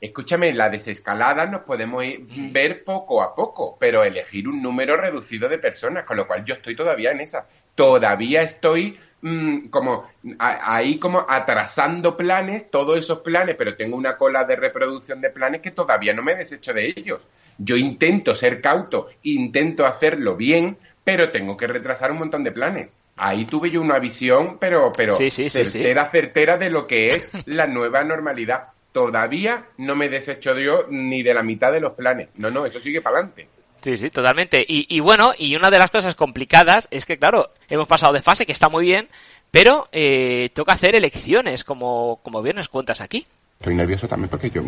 Escúchame, 0.00 0.52
la 0.52 0.70
desescalada 0.70 1.46
nos 1.46 1.62
podemos 1.62 2.04
ir, 2.04 2.24
ver 2.52 2.84
poco 2.84 3.20
a 3.20 3.34
poco, 3.34 3.76
pero 3.80 4.04
elegir 4.04 4.46
un 4.46 4.62
número 4.62 4.96
reducido 4.96 5.48
de 5.48 5.58
personas, 5.58 6.04
con 6.04 6.16
lo 6.16 6.28
cual 6.28 6.44
yo 6.44 6.54
estoy 6.54 6.76
todavía 6.76 7.10
en 7.10 7.20
esa. 7.20 7.48
Todavía 7.74 8.42
estoy 8.42 8.96
mmm, 9.22 9.66
como 9.70 10.08
ahí 10.38 11.00
como 11.00 11.26
atrasando 11.28 12.16
planes, 12.16 12.70
todos 12.70 12.96
esos 12.96 13.20
planes, 13.20 13.56
pero 13.56 13.74
tengo 13.74 13.96
una 13.96 14.16
cola 14.16 14.44
de 14.44 14.54
reproducción 14.54 15.20
de 15.20 15.30
planes 15.30 15.62
que 15.62 15.72
todavía 15.72 16.14
no 16.14 16.22
me 16.22 16.36
desecho 16.36 16.72
de 16.72 16.94
ellos. 16.94 17.26
Yo 17.58 17.76
intento 17.76 18.36
ser 18.36 18.60
cauto, 18.60 19.08
intento 19.24 19.84
hacerlo 19.84 20.36
bien, 20.36 20.78
pero 21.02 21.32
tengo 21.32 21.56
que 21.56 21.66
retrasar 21.66 22.12
un 22.12 22.18
montón 22.18 22.44
de 22.44 22.52
planes 22.52 22.92
ahí 23.18 23.44
tuve 23.44 23.70
yo 23.70 23.80
una 23.80 23.98
visión, 23.98 24.58
pero, 24.58 24.92
pero 24.96 25.12
sí, 25.12 25.30
sí, 25.30 25.50
sí, 25.50 25.66
certera, 25.66 26.10
certera 26.10 26.56
de 26.56 26.70
lo 26.70 26.86
que 26.86 27.10
es 27.10 27.30
la 27.46 27.66
nueva 27.66 28.04
normalidad. 28.04 28.68
Todavía 28.92 29.66
no 29.76 29.94
me 29.94 30.08
desecho 30.08 30.58
yo 30.58 30.86
ni 30.88 31.22
de 31.22 31.34
la 31.34 31.42
mitad 31.42 31.72
de 31.72 31.80
los 31.80 31.92
planes. 31.92 32.28
No, 32.36 32.50
no, 32.50 32.66
eso 32.66 32.80
sigue 32.80 33.00
para 33.00 33.18
adelante. 33.18 33.48
Sí, 33.80 33.96
sí, 33.96 34.10
totalmente. 34.10 34.64
Y, 34.66 34.86
y, 34.88 35.00
bueno, 35.00 35.32
y 35.38 35.54
una 35.54 35.70
de 35.70 35.78
las 35.78 35.90
cosas 35.90 36.14
complicadas 36.14 36.88
es 36.90 37.06
que, 37.06 37.18
claro, 37.18 37.52
hemos 37.68 37.86
pasado 37.86 38.12
de 38.12 38.22
fase, 38.22 38.44
que 38.44 38.52
está 38.52 38.68
muy 38.68 38.86
bien, 38.86 39.08
pero 39.50 39.88
eh, 39.92 40.50
toca 40.54 40.72
hacer 40.72 40.94
elecciones, 40.94 41.64
como, 41.64 42.18
como 42.22 42.42
bien 42.42 42.56
nos 42.56 42.68
cuentas 42.68 43.00
aquí. 43.00 43.26
Estoy 43.58 43.74
nervioso 43.74 44.06
también 44.06 44.30
porque 44.30 44.50
yo, 44.50 44.62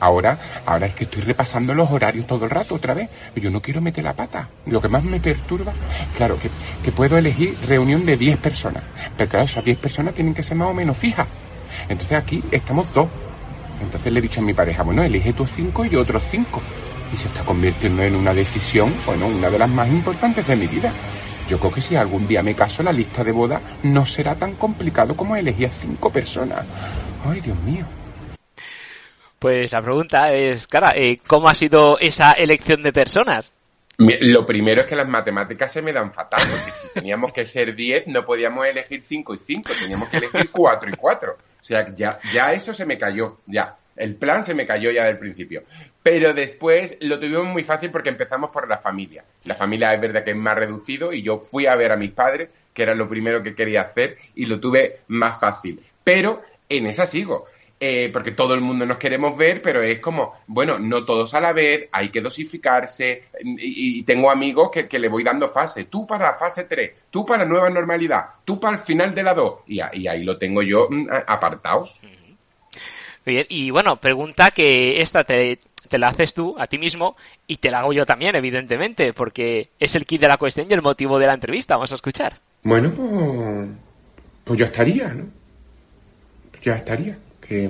ahora, 0.00 0.38
ahora 0.66 0.86
es 0.86 0.94
que 0.94 1.04
estoy 1.04 1.22
repasando 1.22 1.74
los 1.74 1.90
horarios 1.90 2.26
todo 2.26 2.44
el 2.44 2.50
rato 2.50 2.74
otra 2.74 2.92
vez. 2.92 3.08
Yo 3.36 3.50
no 3.50 3.62
quiero 3.62 3.80
meter 3.80 4.04
la 4.04 4.14
pata. 4.14 4.50
Lo 4.66 4.82
que 4.82 4.88
más 4.90 5.02
me 5.02 5.18
perturba, 5.18 5.72
claro, 6.14 6.38
que, 6.38 6.50
que 6.82 6.92
puedo 6.92 7.16
elegir 7.16 7.56
reunión 7.66 8.04
de 8.04 8.18
10 8.18 8.36
personas. 8.36 8.82
Pero 9.16 9.30
claro, 9.30 9.46
esas 9.46 9.64
10 9.64 9.78
personas 9.78 10.12
tienen 10.12 10.34
que 10.34 10.42
ser 10.42 10.58
más 10.58 10.68
o 10.68 10.74
menos 10.74 10.94
fijas. 10.94 11.26
Entonces 11.88 12.18
aquí 12.18 12.44
estamos 12.50 12.92
dos. 12.92 13.08
Entonces 13.80 14.12
le 14.12 14.18
he 14.18 14.22
dicho 14.22 14.40
a 14.40 14.44
mi 14.44 14.52
pareja, 14.52 14.82
bueno, 14.82 15.02
elige 15.02 15.32
tus 15.32 15.48
cinco 15.48 15.86
y 15.86 15.88
yo 15.88 16.02
otros 16.02 16.24
cinco. 16.30 16.60
Y 17.14 17.16
se 17.16 17.28
está 17.28 17.44
convirtiendo 17.44 18.02
en 18.02 18.14
una 18.14 18.34
decisión, 18.34 18.92
bueno, 19.06 19.26
una 19.26 19.48
de 19.48 19.58
las 19.58 19.70
más 19.70 19.88
importantes 19.88 20.46
de 20.46 20.54
mi 20.54 20.66
vida. 20.66 20.92
Yo 21.48 21.58
creo 21.58 21.72
que 21.72 21.80
si 21.80 21.96
algún 21.96 22.28
día 22.28 22.42
me 22.42 22.54
caso, 22.54 22.82
la 22.82 22.92
lista 22.92 23.24
de 23.24 23.32
boda 23.32 23.62
no 23.84 24.04
será 24.04 24.34
tan 24.34 24.52
complicado 24.56 25.16
como 25.16 25.34
elegir 25.34 25.68
a 25.68 25.70
cinco 25.70 26.10
personas. 26.10 26.66
Ay, 27.24 27.40
Dios 27.40 27.58
mío. 27.62 27.86
Pues 29.44 29.72
la 29.72 29.82
pregunta 29.82 30.32
es, 30.32 30.66
cara, 30.66 30.94
eh, 30.96 31.20
¿cómo 31.26 31.50
ha 31.50 31.54
sido 31.54 31.98
esa 31.98 32.32
elección 32.32 32.82
de 32.82 32.94
personas? 32.94 33.52
Lo 33.98 34.46
primero 34.46 34.80
es 34.80 34.86
que 34.86 34.96
las 34.96 35.06
matemáticas 35.06 35.70
se 35.70 35.82
me 35.82 35.92
dan 35.92 36.14
fatal, 36.14 36.40
porque 36.50 36.70
si 36.70 36.94
teníamos 36.94 37.30
que 37.30 37.44
ser 37.44 37.76
10, 37.76 38.06
no 38.06 38.24
podíamos 38.24 38.66
elegir 38.66 39.02
5 39.02 39.34
y 39.34 39.38
5, 39.38 39.70
teníamos 39.82 40.08
que 40.08 40.16
elegir 40.16 40.48
4 40.50 40.88
y 40.88 40.96
4. 40.96 41.32
O 41.32 41.62
sea, 41.62 41.94
ya, 41.94 42.18
ya 42.32 42.54
eso 42.54 42.72
se 42.72 42.86
me 42.86 42.96
cayó, 42.96 43.40
ya. 43.44 43.76
El 43.96 44.14
plan 44.14 44.44
se 44.44 44.54
me 44.54 44.64
cayó 44.64 44.90
ya 44.90 45.04
del 45.04 45.18
principio. 45.18 45.64
Pero 46.02 46.32
después 46.32 46.96
lo 47.02 47.20
tuvimos 47.20 47.44
muy 47.44 47.64
fácil 47.64 47.90
porque 47.90 48.08
empezamos 48.08 48.48
por 48.48 48.66
la 48.66 48.78
familia. 48.78 49.26
La 49.44 49.56
familia 49.56 49.92
es 49.92 50.00
verdad 50.00 50.24
que 50.24 50.30
es 50.30 50.36
más 50.38 50.56
reducido 50.56 51.12
y 51.12 51.22
yo 51.22 51.38
fui 51.38 51.66
a 51.66 51.76
ver 51.76 51.92
a 51.92 51.98
mis 51.98 52.12
padres, 52.12 52.48
que 52.72 52.82
era 52.82 52.94
lo 52.94 53.10
primero 53.10 53.42
que 53.42 53.54
quería 53.54 53.82
hacer, 53.82 54.16
y 54.34 54.46
lo 54.46 54.58
tuve 54.58 55.00
más 55.08 55.38
fácil. 55.38 55.82
Pero 56.02 56.40
en 56.66 56.86
esa 56.86 57.06
sigo 57.06 57.46
eh, 57.86 58.08
porque 58.10 58.30
todo 58.30 58.54
el 58.54 58.62
mundo 58.62 58.86
nos 58.86 58.96
queremos 58.96 59.36
ver, 59.36 59.60
pero 59.60 59.82
es 59.82 60.00
como, 60.00 60.32
bueno, 60.46 60.78
no 60.78 61.04
todos 61.04 61.34
a 61.34 61.40
la 61.42 61.52
vez, 61.52 61.86
hay 61.92 62.08
que 62.08 62.22
dosificarse, 62.22 63.24
y, 63.42 63.98
y 63.98 64.02
tengo 64.04 64.30
amigos 64.30 64.70
que, 64.72 64.88
que, 64.88 64.98
le 64.98 65.10
voy 65.10 65.22
dando 65.22 65.48
fase, 65.48 65.84
tú 65.84 66.06
para 66.06 66.30
la 66.30 66.38
fase 66.38 66.64
3, 66.64 66.92
tú 67.10 67.26
para 67.26 67.44
la 67.44 67.50
nueva 67.50 67.68
normalidad, 67.68 68.24
tú 68.42 68.58
para 68.58 68.78
el 68.78 68.82
final 68.82 69.14
de 69.14 69.22
la 69.22 69.34
2, 69.34 69.54
y, 69.66 69.80
y 70.00 70.08
ahí 70.08 70.24
lo 70.24 70.38
tengo 70.38 70.62
yo 70.62 70.88
mm, 70.88 71.08
apartado. 71.26 71.90
Bien, 73.26 73.44
y 73.50 73.70
bueno, 73.70 74.00
pregunta 74.00 74.50
que 74.50 75.02
esta 75.02 75.24
te, 75.24 75.58
te 75.86 75.98
la 75.98 76.08
haces 76.08 76.32
tú 76.32 76.56
a 76.58 76.66
ti 76.66 76.78
mismo 76.78 77.16
y 77.46 77.58
te 77.58 77.70
la 77.70 77.80
hago 77.80 77.92
yo 77.92 78.06
también, 78.06 78.34
evidentemente, 78.34 79.12
porque 79.12 79.68
es 79.78 79.94
el 79.94 80.06
kit 80.06 80.22
de 80.22 80.28
la 80.28 80.38
cuestión 80.38 80.68
y 80.70 80.72
el 80.72 80.80
motivo 80.80 81.18
de 81.18 81.26
la 81.26 81.34
entrevista. 81.34 81.76
Vamos 81.76 81.92
a 81.92 81.96
escuchar. 81.96 82.38
Bueno, 82.62 82.90
pues, 82.96 83.68
pues 84.44 84.58
ya 84.58 84.64
estaría, 84.64 85.08
¿no? 85.08 85.26
Ya 86.62 86.76
estaría 86.76 87.18
que 87.46 87.64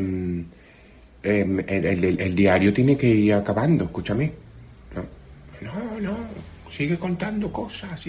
eh, 1.22 1.64
el, 1.66 2.20
el, 2.20 2.36
diario 2.36 2.72
tiene 2.72 2.96
que 2.96 3.08
ir 3.08 3.34
acabando, 3.34 3.84
escúchame. 3.84 4.32
No, 5.60 6.00
no, 6.00 6.00
no 6.00 6.44
sigue 6.74 6.98
contando 6.98 7.52
cosas. 7.52 8.00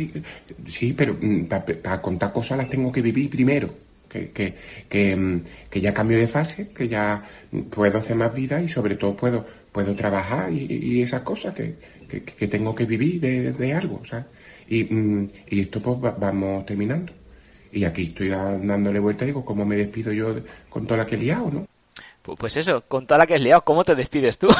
Sí, 0.68 0.94
pero 0.94 1.18
para 1.48 1.66
pa 1.66 2.02
contar 2.02 2.34
cosas 2.34 2.58
las 2.58 2.70
tengo 2.70 2.92
que 2.92 3.02
vivir 3.02 3.30
primero. 3.30 3.70
Que, 4.10 4.32
que, 4.32 4.56
que, 4.88 5.42
que, 5.70 5.82
ya 5.82 5.94
cambio 5.94 6.18
de 6.18 6.28
fase, 6.28 6.70
que 6.70 6.88
ya 6.88 7.22
puedo 7.70 7.98
hacer 7.98 8.16
más 8.16 8.34
vida 8.34 8.62
y 8.62 8.70
sobre 8.70 8.96
todo 8.96 9.16
puedo, 9.18 9.46
puedo 9.74 9.94
trabajar 9.94 10.54
y, 10.54 11.02
esas 11.02 11.22
cosas 11.22 11.54
que, 11.54 11.76
tengo 12.48 12.74
que 12.74 12.86
vivir 12.86 13.20
de, 13.20 13.52
de 13.52 13.74
algo. 13.74 14.02
Y, 14.70 14.88
y 15.50 15.62
esto 15.62 15.82
pues 15.82 16.16
vamos 16.18 16.66
terminando. 16.66 17.12
Y 17.72 17.84
aquí 17.84 18.04
estoy 18.04 18.30
dándole 18.30 19.00
vuelta 19.00 19.26
y 19.26 19.28
digo, 19.28 19.44
¿cómo 19.44 19.66
me 19.66 19.76
despido 19.76 20.12
yo 20.12 20.36
con 20.70 20.86
toda 20.88 21.00
la 21.00 21.06
que 21.06 21.16
he 21.16 21.20
liado, 21.20 21.52
no? 21.52 21.68
Pues 22.38 22.58
eso, 22.58 22.82
con 22.82 23.06
toda 23.06 23.20
la 23.20 23.28
que 23.28 23.36
has 23.36 23.42
liado, 23.42 23.62
¿cómo 23.62 23.84
te 23.84 23.96
despides 23.96 24.38
tú? 24.38 24.50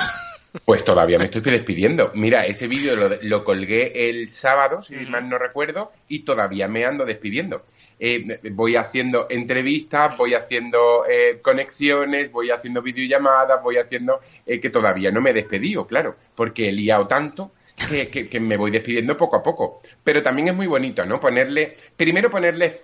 Pues 0.64 0.86
todavía 0.86 1.18
me 1.18 1.26
estoy 1.26 1.42
despidiendo. 1.42 2.12
Mira, 2.16 2.46
ese 2.46 2.68
vídeo 2.68 2.96
lo, 3.22 3.44
colgué 3.44 4.10
el 4.10 4.32
sábado, 4.32 4.82
si 4.82 4.96
mal 5.08 5.28
no 5.28 5.38
recuerdo, 5.38 5.92
y 6.08 6.20
todavía 6.20 6.70
me 6.70 6.86
ando 6.86 7.04
despidiendo. 7.06 7.66
Eh, 8.00 8.40
voy 8.52 8.78
haciendo 8.78 9.28
entrevistas, 9.30 10.18
voy 10.18 10.34
haciendo 10.34 11.06
eh, 11.10 11.40
conexiones, 11.42 12.32
voy 12.32 12.52
haciendo 12.52 12.82
videollamadas, 12.82 13.62
voy 13.62 13.78
haciendo 13.78 14.22
eh, 14.46 14.60
que 14.60 14.70
todavía 14.70 15.12
no 15.12 15.20
me 15.20 15.32
he 15.32 15.34
despedido, 15.34 15.86
claro, 15.88 16.16
porque 16.36 16.70
he 16.70 16.72
liado 16.72 17.08
tanto 17.08 17.52
que, 17.90 18.40
me 18.40 18.58
voy 18.58 18.72
despidiendo 18.72 19.18
poco 19.18 19.38
a 19.38 19.44
poco. 19.44 19.82
Pero 20.04 20.24
también 20.24 20.50
es 20.50 20.56
muy 20.56 20.68
bonito, 20.68 21.06
¿no? 21.06 21.20
Ponerle, 21.20 21.76
primero 21.96 22.30
ponerle 22.30 22.82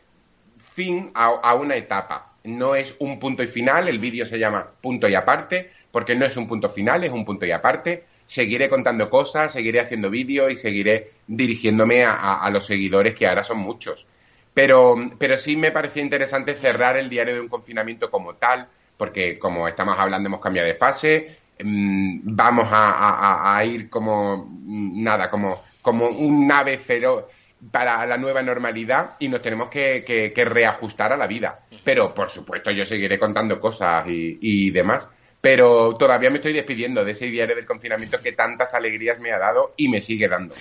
fin 0.73 1.11
a, 1.13 1.53
una 1.55 1.75
etapa. 1.75 2.33
No 2.43 2.75
es 2.75 2.95
un 2.99 3.19
punto 3.19 3.43
y 3.43 3.47
final, 3.47 3.87
el 3.87 3.99
vídeo 3.99 4.25
se 4.25 4.39
llama 4.39 4.67
punto 4.81 5.07
y 5.07 5.15
aparte, 5.15 5.71
porque 5.91 6.15
no 6.15 6.25
es 6.25 6.35
un 6.37 6.47
punto 6.47 6.69
final, 6.69 7.03
es 7.03 7.11
un 7.11 7.25
punto 7.25 7.45
y 7.45 7.51
aparte. 7.51 8.05
Seguiré 8.25 8.69
contando 8.69 9.09
cosas, 9.09 9.51
seguiré 9.51 9.81
haciendo 9.81 10.09
vídeos 10.09 10.51
y 10.51 10.57
seguiré 10.57 11.11
dirigiéndome 11.27 12.05
a, 12.05 12.49
los 12.51 12.65
seguidores, 12.65 13.13
que 13.13 13.27
ahora 13.27 13.43
son 13.43 13.57
muchos. 13.57 14.07
Pero, 14.53 14.95
pero 15.17 15.37
sí 15.37 15.55
me 15.55 15.71
parecía 15.71 16.01
interesante 16.01 16.55
cerrar 16.55 16.97
el 16.97 17.09
diario 17.09 17.35
de 17.35 17.41
un 17.41 17.49
confinamiento 17.49 18.09
como 18.09 18.35
tal, 18.35 18.67
porque 18.97 19.37
como 19.37 19.67
estamos 19.67 19.97
hablando 19.99 20.27
hemos 20.27 20.41
cambiado 20.41 20.67
de 20.67 20.75
fase, 20.75 21.37
mm, 21.61 22.19
vamos 22.23 22.67
a, 22.71 23.61
ir 23.65 23.89
como 23.89 24.49
nada, 24.65 25.29
como, 25.29 25.61
como 25.81 26.07
un 26.07 26.47
nave 26.47 26.79
cero 26.85 27.29
para 27.69 28.05
la 28.05 28.17
nueva 28.17 28.41
normalidad 28.41 29.11
y 29.19 29.29
nos 29.29 29.41
tenemos 29.41 29.69
que, 29.69 30.33
reajustar 30.35 31.13
a 31.13 31.17
la 31.17 31.27
vida. 31.27 31.59
Pero, 31.83 32.13
por 32.13 32.29
supuesto, 32.29 32.71
yo 32.71 32.83
seguiré 32.83 33.19
contando 33.19 33.59
cosas 33.59 34.05
y, 34.07 34.71
demás. 34.71 35.09
Pero 35.39 35.95
todavía 35.97 36.29
me 36.29 36.37
estoy 36.37 36.53
despidiendo 36.53 37.03
de 37.03 37.13
ese 37.13 37.25
diario 37.25 37.55
del 37.55 37.65
confinamiento 37.65 38.21
que 38.21 38.33
tantas 38.33 38.75
alegrías 38.75 39.19
me 39.19 39.31
ha 39.31 39.39
dado 39.39 39.73
y 39.75 39.89
me 39.89 39.99
sigue 39.99 40.27
dando. 40.27 40.53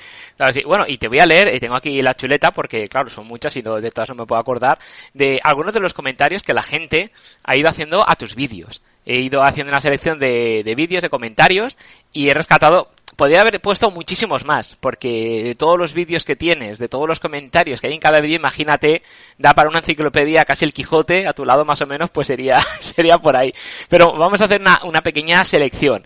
Bueno, 0.65 0.87
y 0.89 0.97
te 0.97 1.09
voy 1.09 1.19
a 1.19 1.27
leer, 1.27 1.55
y 1.55 1.61
tengo 1.61 1.75
aquí 1.75 2.01
la 2.01 2.15
chuleta, 2.15 2.51
porque 2.51 2.89
claro, 2.89 3.11
son 3.11 3.27
muchas 3.27 3.55
y 3.59 3.63
de 3.63 3.91
todas 3.91 4.09
no 4.09 4.15
me 4.15 4.27
puedo 4.27 4.41
acordar, 4.41 4.79
de 5.13 5.39
algunos 5.45 5.75
de 5.75 5.81
los 5.81 5.93
comentarios 5.93 6.43
que 6.43 6.55
la 6.55 6.63
gente 6.63 7.11
ha 7.45 7.57
ido 7.57 7.69
haciendo 7.69 8.09
a 8.09 8.17
tus 8.17 8.35
vídeos. 8.35 8.83
He 9.05 9.21
ido 9.21 9.43
haciendo 9.43 9.71
una 9.71 9.83
selección 9.83 10.19
de 10.19 10.75
vídeos, 10.75 11.03
de 11.03 11.11
comentarios, 11.11 11.77
y 12.15 12.31
he 12.31 12.35
rescatado 12.35 12.89
podría 13.21 13.43
haber 13.43 13.61
puesto 13.61 13.91
muchísimos 13.91 14.47
más, 14.47 14.79
porque 14.81 15.43
de 15.45 15.55
todos 15.55 15.79
los 15.79 15.93
vídeos 15.93 16.25
que 16.25 16.37
tienes, 16.37 16.79
de 16.79 16.89
todos 16.89 17.07
los 17.07 17.21
comentarios 17.21 17.79
que 17.79 17.89
hay 17.89 17.93
en 17.93 18.01
cada 18.01 18.19
vídeo, 18.19 18.37
imagínate, 18.37 19.03
da 19.37 19.53
para 19.53 19.69
una 19.69 19.81
enciclopedia 19.81 20.47
casi 20.47 20.65
el 20.65 20.73
Quijote, 20.73 21.27
a 21.27 21.35
tu 21.35 21.45
lado 21.45 21.67
más 21.67 21.83
o 21.83 21.87
menos, 21.87 22.09
pues 22.09 22.29
sería, 22.29 22.63
sería 22.81 23.19
por 23.19 23.37
ahí. 23.37 23.53
Pero 23.91 24.15
vamos 24.15 24.41
a 24.41 24.47
hacer 24.47 24.63
una, 24.63 25.03
pequeña 25.03 25.45
selección. 25.45 26.03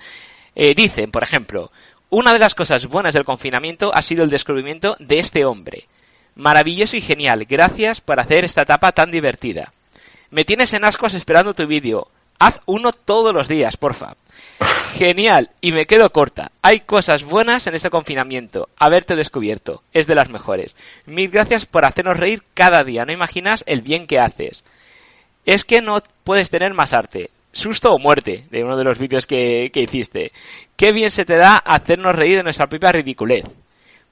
Eh, 0.57 0.75
dicen, 0.75 1.13
por 1.13 1.23
ejemplo, 1.23 1.71
una 2.11 2.33
de 2.33 2.41
las 2.41 2.57
cosas 2.57 2.87
buenas 2.87 3.15
del 3.15 3.23
confinamiento 3.23 3.95
ha 3.95 4.03
sido 4.03 4.25
el 4.25 4.31
descubrimiento 4.31 4.97
de 4.99 5.21
este 5.21 5.45
hombre. 5.45 5.87
Maravilloso 6.35 6.97
y 6.97 7.01
genial, 7.01 7.45
gracias 7.49 8.01
por 8.01 8.19
hacer 8.19 8.45
esta 8.45 8.63
etapa 8.63 8.91
tan 8.91 9.13
divertida. 9.13 9.73
Me 10.31 10.45
tienes 10.45 10.73
en 10.73 10.85
ascos 10.85 11.15
esperando 11.15 11.55
tu 11.55 11.65
vídeo. 11.69 12.09
Haz 12.39 12.61
uno 12.67 12.93
todos 12.93 13.33
los 13.33 13.49
días, 13.49 13.77
porfa. 13.77 14.17
Genial, 14.97 15.51
y 15.61 15.73
me 15.73 15.87
quedo 15.87 16.11
corta. 16.11 16.53
Hay 16.63 16.81
cosas 16.81 17.25
buenas 17.25 17.67
en 17.67 17.75
este 17.75 17.91
confinamiento. 17.91 18.69
Haberte 18.77 19.17
descubierto. 19.17 19.83
Es 19.93 20.07
de 20.07 20.15
las 20.15 20.29
mejores. 20.29 20.77
Mil 21.07 21.31
gracias 21.31 21.67
por 21.67 21.85
hacernos 21.85 22.19
reír 22.19 22.43
cada 22.55 22.85
día. 22.85 23.05
No 23.05 23.13
imaginas 23.13 23.65
el 23.67 23.83
bien 23.83 24.07
que 24.07 24.21
haces. 24.21 24.65
Es 25.47 25.65
que 25.65 25.83
no 25.83 26.01
puedes 26.23 26.51
tener 26.51 26.75
más 26.75 26.93
arte. 26.93 27.31
Susto 27.53 27.93
o 27.93 27.99
muerte, 27.99 28.47
de 28.51 28.65
uno 28.65 28.77
de 28.77 28.85
los 28.85 28.99
vídeos 28.99 29.27
que, 29.27 29.71
que 29.73 29.83
hiciste. 29.83 30.33
Qué 30.77 30.93
bien 30.93 31.11
se 31.11 31.25
te 31.25 31.37
da 31.37 31.57
hacernos 31.57 32.15
reír 32.15 32.37
de 32.37 32.43
nuestra 32.43 32.69
propia 32.69 32.93
ridiculez. 32.93 33.45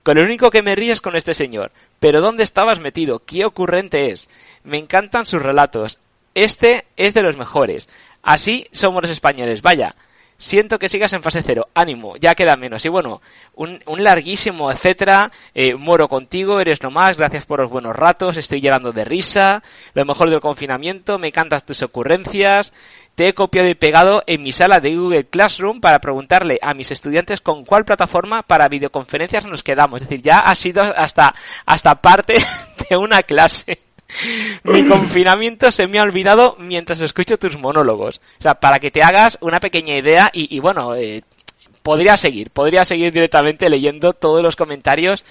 Con 0.02 0.17
lo 0.17 0.25
único 0.25 0.50
que 0.50 0.62
me 0.62 0.75
ríes 0.75 1.00
con 1.00 1.17
este 1.17 1.35
señor. 1.35 1.71
Pero 2.00 2.21
¿dónde 2.21 2.43
estabas 2.43 2.81
metido? 2.81 3.21
¿Qué 3.25 3.45
ocurrente 3.45 4.11
es? 4.11 4.29
Me 4.64 4.79
encantan 4.79 5.26
sus 5.26 5.43
relatos. 5.43 5.99
Este 6.35 6.87
es 6.97 7.14
de 7.14 7.23
los 7.23 7.37
mejores. 7.37 7.88
Así 8.23 8.67
somos 8.73 9.02
los 9.02 9.11
españoles. 9.11 9.62
Vaya, 9.62 9.95
siento 10.43 10.79
que 10.79 10.88
sigas 10.88 11.12
en 11.12 11.23
fase 11.23 11.43
cero, 11.45 11.69
ánimo, 11.73 12.17
ya 12.17 12.35
queda 12.35 12.57
menos. 12.57 12.85
Y 12.85 12.88
bueno, 12.88 13.23
un, 13.55 13.81
larguísimo 13.99 14.73
etcétera, 14.73 15.31
eh, 15.55 15.75
muero 15.76 16.09
contigo, 16.09 16.61
eres 16.61 16.83
nomás, 16.83 17.17
gracias 17.17 17.47
por 17.47 17.61
los 17.61 17.71
buenos 17.71 17.95
ratos, 17.95 18.37
estoy 18.37 18.61
llorando 18.61 18.93
de 18.93 19.05
risa, 19.05 19.62
lo 19.95 20.05
mejor 20.05 20.31
del 20.31 20.41
confinamiento, 20.41 21.19
me 21.19 21.29
encantas 21.29 21.64
tus 21.64 21.83
ocurrencias, 21.83 22.73
te 23.14 23.29
he 23.29 23.35
copiado 23.35 23.69
y 23.69 23.75
pegado 23.76 24.25
en 24.26 24.43
mi 24.43 24.50
sala 24.50 24.81
de 24.81 24.97
Google 24.97 25.26
Classroom 25.26 25.81
para 25.81 26.00
preguntarle 26.00 26.59
a 26.61 26.75
mis 26.75 26.91
estudiantes 26.91 27.41
con 27.41 27.64
cuál 27.64 27.85
plataforma 27.85 28.43
para 28.43 28.69
videoconferencias 28.69 29.45
nos 29.45 29.62
quedamos. 29.62 30.02
Es 30.02 30.09
decir, 30.09 30.23
ya 30.23 30.38
ha 30.38 30.55
sido 30.57 30.83
hasta, 30.83 31.35
hasta 31.67 32.00
parte 32.00 32.37
de 32.91 32.97
una 32.97 33.23
clase. 33.23 33.79
Mi 34.64 34.87
confinamiento 34.87 35.73
se 35.73 35.87
me 35.87 35.99
ha 35.99 36.02
olvidado 36.02 36.57
mientras 36.59 37.00
escucho 37.00 37.38
tus 37.38 37.59
monólogos. 37.59 38.21
O 38.38 38.42
sea, 38.42 38.54
para 38.54 38.78
que 38.78 38.90
te 38.90 39.02
hagas 39.02 39.38
una 39.40 39.61
pequeña 39.61 39.97
idea 39.97 40.31
y, 40.33 40.59
bueno, 40.61 40.95
eh, 40.95 41.23
podría 41.83 42.16
seguir, 42.16 42.50
podría 42.50 42.85
seguir 42.85 43.12
directamente 43.12 43.69
leyendo 43.69 44.12
todos 44.12 44.42
los 44.42 44.57
comentarios. 44.57 45.25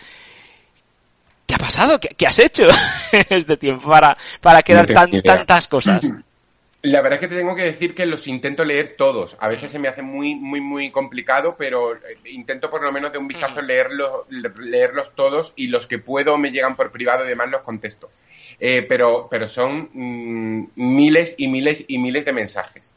¿Qué 1.45 1.55
ha 1.55 1.59
pasado? 1.59 1.99
¿Qué, 1.99 2.25
has 2.25 2.39
hecho 2.39 2.67
en 3.11 3.25
este 3.29 3.57
tiempo 3.57 3.89
para, 3.89 4.15
para 4.39 4.63
crear 4.63 4.87
tantas 4.87 5.67
cosas? 5.67 6.11
La 6.83 7.01
verdad 7.01 7.17
es 7.17 7.19
que 7.19 7.27
te 7.27 7.39
tengo 7.39 7.55
que 7.55 7.63
decir 7.63 7.93
que 7.93 8.07
los 8.07 8.25
intento 8.25 8.65
leer 8.65 8.95
todos. 8.97 9.37
A 9.39 9.47
veces 9.47 9.69
se 9.69 9.77
me 9.77 9.87
hace 9.87 10.01
muy, 10.01 10.33
muy, 10.33 10.61
muy 10.61 10.89
complicado, 10.89 11.55
pero 11.55 11.93
eh, 11.95 11.99
intento 12.25 12.71
por 12.71 12.81
lo 12.81 12.91
menos 12.91 13.11
de 13.11 13.19
un 13.19 13.27
vistazo 13.27 13.61
leerlos, 13.61 14.25
leerlos 14.29 15.13
todos 15.13 15.53
y 15.55 15.67
los 15.67 15.85
que 15.85 15.99
puedo 15.99 16.39
me 16.39 16.49
llegan 16.51 16.75
por 16.75 16.91
privado 16.91 17.23
y 17.23 17.29
demás 17.29 17.51
los 17.51 17.61
contesto. 17.61 18.09
Eh, 18.63 18.85
pero, 18.87 19.27
pero 19.27 19.47
son 19.47 19.89
mm, 19.91 20.73
miles 20.75 21.33
y 21.35 21.47
miles 21.47 21.83
y 21.87 21.97
miles 21.97 22.25
de 22.25 22.31
mensajes. 22.31 22.93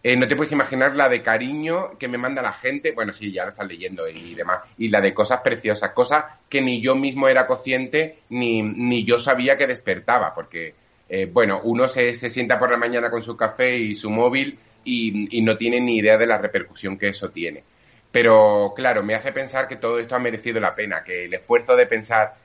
Eh, 0.00 0.14
no 0.14 0.28
te 0.28 0.36
puedes 0.36 0.52
imaginar 0.52 0.94
la 0.94 1.08
de 1.08 1.24
cariño 1.24 1.98
que 1.98 2.06
me 2.06 2.18
manda 2.18 2.40
la 2.40 2.52
gente, 2.52 2.92
bueno, 2.92 3.12
sí, 3.12 3.32
ya 3.32 3.42
lo 3.42 3.50
estás 3.50 3.66
leyendo 3.66 4.08
y 4.08 4.36
demás, 4.36 4.60
y 4.78 4.90
la 4.90 5.00
de 5.00 5.12
cosas 5.12 5.40
preciosas, 5.42 5.90
cosas 5.90 6.24
que 6.48 6.60
ni 6.60 6.80
yo 6.80 6.94
mismo 6.94 7.26
era 7.26 7.48
consciente 7.48 8.20
ni, 8.28 8.62
ni 8.62 9.04
yo 9.04 9.18
sabía 9.18 9.56
que 9.58 9.66
despertaba, 9.66 10.32
porque, 10.32 10.76
eh, 11.08 11.26
bueno, 11.26 11.62
uno 11.64 11.88
se, 11.88 12.14
se, 12.14 12.30
sienta 12.30 12.56
por 12.56 12.70
la 12.70 12.76
mañana 12.76 13.10
con 13.10 13.20
su 13.20 13.36
café 13.36 13.76
y 13.76 13.96
su 13.96 14.10
móvil 14.10 14.56
y, 14.84 15.36
y 15.36 15.42
no 15.42 15.56
tiene 15.56 15.80
ni 15.80 15.96
idea 15.96 16.16
de 16.16 16.26
la 16.26 16.38
repercusión 16.38 16.96
que 16.96 17.08
eso 17.08 17.30
tiene. 17.30 17.64
Pero, 18.12 18.72
claro, 18.76 19.02
me 19.02 19.16
hace 19.16 19.32
pensar 19.32 19.66
que 19.66 19.76
todo 19.76 19.98
esto 19.98 20.14
ha 20.14 20.20
merecido 20.20 20.60
la 20.60 20.76
pena, 20.76 21.02
que 21.02 21.24
el 21.24 21.34
esfuerzo 21.34 21.74
de 21.74 21.86
pensar 21.86 22.36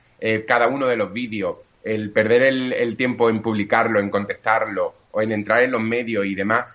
cada 0.46 0.68
uno 0.68 0.86
de 0.86 0.96
los 0.96 1.12
vídeos, 1.12 1.58
el 1.84 2.10
perder 2.10 2.42
el, 2.42 2.96
tiempo 2.96 3.28
en 3.28 3.42
publicarlo, 3.42 4.00
en 4.00 4.10
contestarlo 4.10 4.94
o 5.12 5.20
en 5.20 5.32
entrar 5.32 5.62
en 5.62 5.72
los 5.72 5.82
medios 5.82 6.24
y 6.26 6.34
demás, 6.34 6.66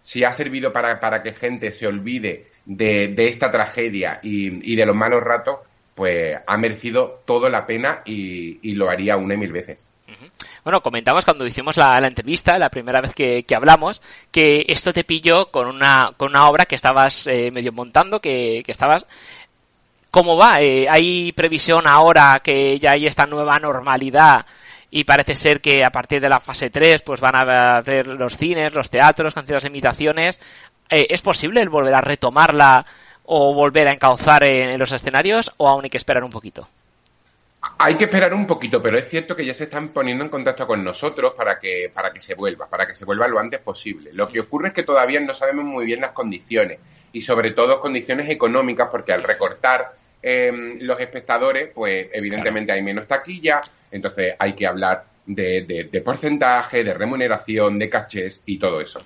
si 0.00 0.24
ha 0.24 0.32
servido 0.32 0.72
para, 0.72 1.00
para 1.00 1.22
que 1.22 1.32
gente 1.32 1.72
se 1.72 1.86
olvide 1.86 2.46
de, 2.64 3.14
esta 3.16 3.50
tragedia 3.50 4.20
y, 4.22 4.76
de 4.76 4.86
los 4.86 4.96
malos 4.96 5.22
ratos, 5.22 5.58
pues 5.94 6.38
ha 6.46 6.56
merecido 6.56 7.22
todo 7.24 7.48
la 7.48 7.66
pena 7.66 8.02
y, 8.04 8.74
lo 8.74 8.88
haría 8.88 9.16
una 9.16 9.34
y 9.34 9.38
mil 9.38 9.52
veces. 9.52 9.84
Bueno, 10.64 10.80
comentamos 10.80 11.24
cuando 11.24 11.46
hicimos 11.46 11.76
la, 11.76 11.98
entrevista, 12.06 12.58
la 12.58 12.68
primera 12.68 13.00
vez 13.00 13.14
que, 13.14 13.44
hablamos, 13.54 14.00
que 14.30 14.64
esto 14.68 14.92
te 14.92 15.02
pilló 15.02 15.50
con 15.50 15.66
una, 15.66 16.12
con 16.16 16.30
una 16.30 16.48
obra 16.48 16.66
que 16.66 16.76
estabas 16.76 17.26
eh, 17.26 17.50
medio 17.50 17.72
montando, 17.72 18.20
que, 18.20 18.62
que 18.64 18.70
estabas 18.70 19.08
¿Cómo 20.12 20.36
va? 20.36 20.60
Eh, 20.60 20.86
¿Hay 20.90 21.32
previsión 21.32 21.86
ahora 21.86 22.38
que 22.44 22.78
ya 22.78 22.90
hay 22.90 23.06
esta 23.06 23.24
nueva 23.24 23.58
normalidad 23.58 24.44
y 24.90 25.04
parece 25.04 25.34
ser 25.34 25.62
que 25.62 25.86
a 25.86 25.90
partir 25.90 26.20
de 26.20 26.28
la 26.28 26.38
fase 26.38 26.68
3 26.68 27.00
pues 27.00 27.18
van 27.18 27.34
a 27.34 27.80
ver 27.80 28.06
los 28.08 28.36
cines, 28.36 28.74
los 28.74 28.90
teatros, 28.90 29.32
canciones 29.32 29.62
de 29.62 29.70
imitaciones? 29.70 30.38
Eh, 30.90 31.06
¿Es 31.08 31.22
posible 31.22 31.62
el 31.62 31.70
volver 31.70 31.94
a 31.94 32.02
retomarla 32.02 32.84
o 33.24 33.54
volver 33.54 33.88
a 33.88 33.92
encauzar 33.92 34.44
en, 34.44 34.78
los 34.78 34.92
escenarios 34.92 35.50
o 35.56 35.66
aún 35.66 35.84
hay 35.84 35.90
que 35.90 35.96
esperar 35.96 36.24
un 36.24 36.30
poquito? 36.30 36.68
Hay 37.78 37.96
que 37.96 38.04
esperar 38.04 38.34
un 38.34 38.46
poquito, 38.46 38.82
pero 38.82 38.98
es 38.98 39.08
cierto 39.08 39.34
que 39.34 39.46
ya 39.46 39.54
se 39.54 39.64
están 39.64 39.94
poniendo 39.94 40.24
en 40.24 40.30
contacto 40.30 40.66
con 40.66 40.84
nosotros 40.84 41.32
para 41.34 41.58
que, 41.58 41.90
para 41.94 42.12
que 42.12 42.20
se 42.20 42.34
vuelva, 42.34 42.66
para 42.66 42.86
que 42.86 42.94
se 42.94 43.06
vuelva 43.06 43.28
lo 43.28 43.38
antes 43.38 43.60
posible. 43.60 44.12
Lo 44.12 44.28
que 44.28 44.40
ocurre 44.40 44.68
es 44.68 44.74
que 44.74 44.82
todavía 44.82 45.20
no 45.20 45.32
sabemos 45.32 45.64
muy 45.64 45.86
bien 45.86 46.02
las 46.02 46.12
condiciones 46.12 46.80
y 47.14 47.22
sobre 47.22 47.52
todo 47.52 47.80
condiciones 47.80 48.28
económicas 48.28 48.88
porque 48.90 49.14
al 49.14 49.22
recortar 49.22 50.01
Em, 50.22 50.78
los 50.80 51.00
espectadores, 51.00 51.70
pues 51.74 52.08
evidentemente 52.12 52.70
hay 52.70 52.80
menos 52.80 53.08
taquilla, 53.08 53.60
entonces 53.90 54.34
hay 54.38 54.52
que 54.52 54.66
hablar 54.66 55.04
de, 55.26 56.02
porcentaje, 56.04 56.84
de 56.84 56.94
remuneración, 56.94 57.78
de 57.78 57.90
cachés 57.90 58.40
y 58.46 58.58
todo 58.58 58.80
eso. 58.80 59.04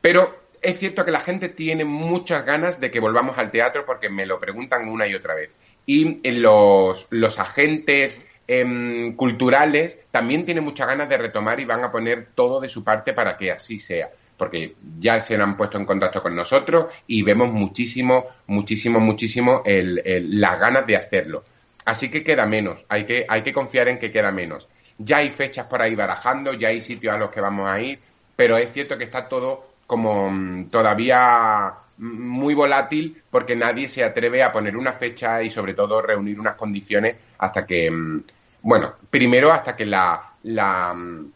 Pero 0.00 0.42
es 0.62 0.78
cierto 0.78 1.04
que 1.04 1.10
la 1.10 1.20
gente 1.20 1.48
tiene 1.48 1.84
muchas 1.84 2.44
ganas 2.44 2.78
de 2.78 2.92
que 2.92 3.00
volvamos 3.00 3.36
al 3.36 3.50
teatro 3.50 3.84
porque 3.84 4.08
me 4.08 4.26
lo 4.26 4.38
preguntan 4.38 4.88
una 4.88 5.08
y 5.08 5.14
otra 5.14 5.34
vez. 5.34 5.56
Y 5.86 6.20
los, 6.30 7.08
los 7.10 7.38
agentes 7.40 8.20
em, 8.46 9.16
culturales 9.16 9.98
también 10.12 10.44
tienen 10.44 10.62
muchas 10.62 10.86
ganas 10.86 11.08
de 11.08 11.18
retomar 11.18 11.58
y 11.58 11.64
van 11.64 11.82
a 11.82 11.90
poner 11.90 12.28
todo 12.34 12.60
de 12.60 12.68
su 12.68 12.84
parte 12.84 13.12
para 13.12 13.36
que 13.36 13.50
así 13.50 13.78
sea 13.78 14.08
porque 14.36 14.74
ya 14.98 15.22
se 15.22 15.36
han 15.36 15.56
puesto 15.56 15.78
en 15.78 15.86
contacto 15.86 16.22
con 16.22 16.34
nosotros 16.34 16.86
y 17.06 17.22
vemos 17.22 17.52
muchísimo, 17.52 18.24
muchísimo, 18.46 19.00
muchísimo 19.00 19.62
el, 19.64 20.02
las 20.40 20.58
ganas 20.58 20.86
de 20.86 20.96
hacerlo. 20.96 21.44
Así 21.84 22.10
que 22.10 22.24
queda 22.24 22.46
menos, 22.46 22.84
hay 22.88 23.04
que, 23.04 23.26
hay 23.28 23.42
que 23.42 23.52
confiar 23.52 23.88
en 23.88 23.98
que 23.98 24.10
queda 24.10 24.30
menos. 24.32 24.68
Ya 24.98 25.18
hay 25.18 25.30
fechas 25.30 25.66
por 25.66 25.82
ahí 25.82 25.94
barajando, 25.94 26.54
ya 26.54 26.68
hay 26.68 26.82
sitios 26.82 27.14
a 27.14 27.18
los 27.18 27.30
que 27.30 27.40
vamos 27.40 27.68
a 27.68 27.80
ir, 27.80 27.98
pero 28.36 28.56
es 28.56 28.72
cierto 28.72 28.96
que 28.96 29.04
está 29.04 29.28
todo 29.28 29.74
como 29.86 30.30
mm, 30.30 30.68
todavía 30.68 31.74
muy 31.98 32.54
volátil 32.54 33.22
porque 33.30 33.54
nadie 33.54 33.88
se 33.88 34.02
atreve 34.02 34.42
a 34.42 34.52
poner 34.52 34.76
una 34.76 34.92
fecha 34.92 35.42
y 35.42 35.50
sobre 35.50 35.74
todo 35.74 36.02
reunir 36.02 36.40
unas 36.40 36.56
condiciones 36.56 37.16
hasta 37.38 37.66
que, 37.66 37.90
mm, 37.90 38.22
bueno, 38.62 38.94
primero 39.10 39.52
hasta 39.52 39.76
que 39.76 39.86
la, 39.86 40.32
la 40.44 40.94
mm, 40.94 41.32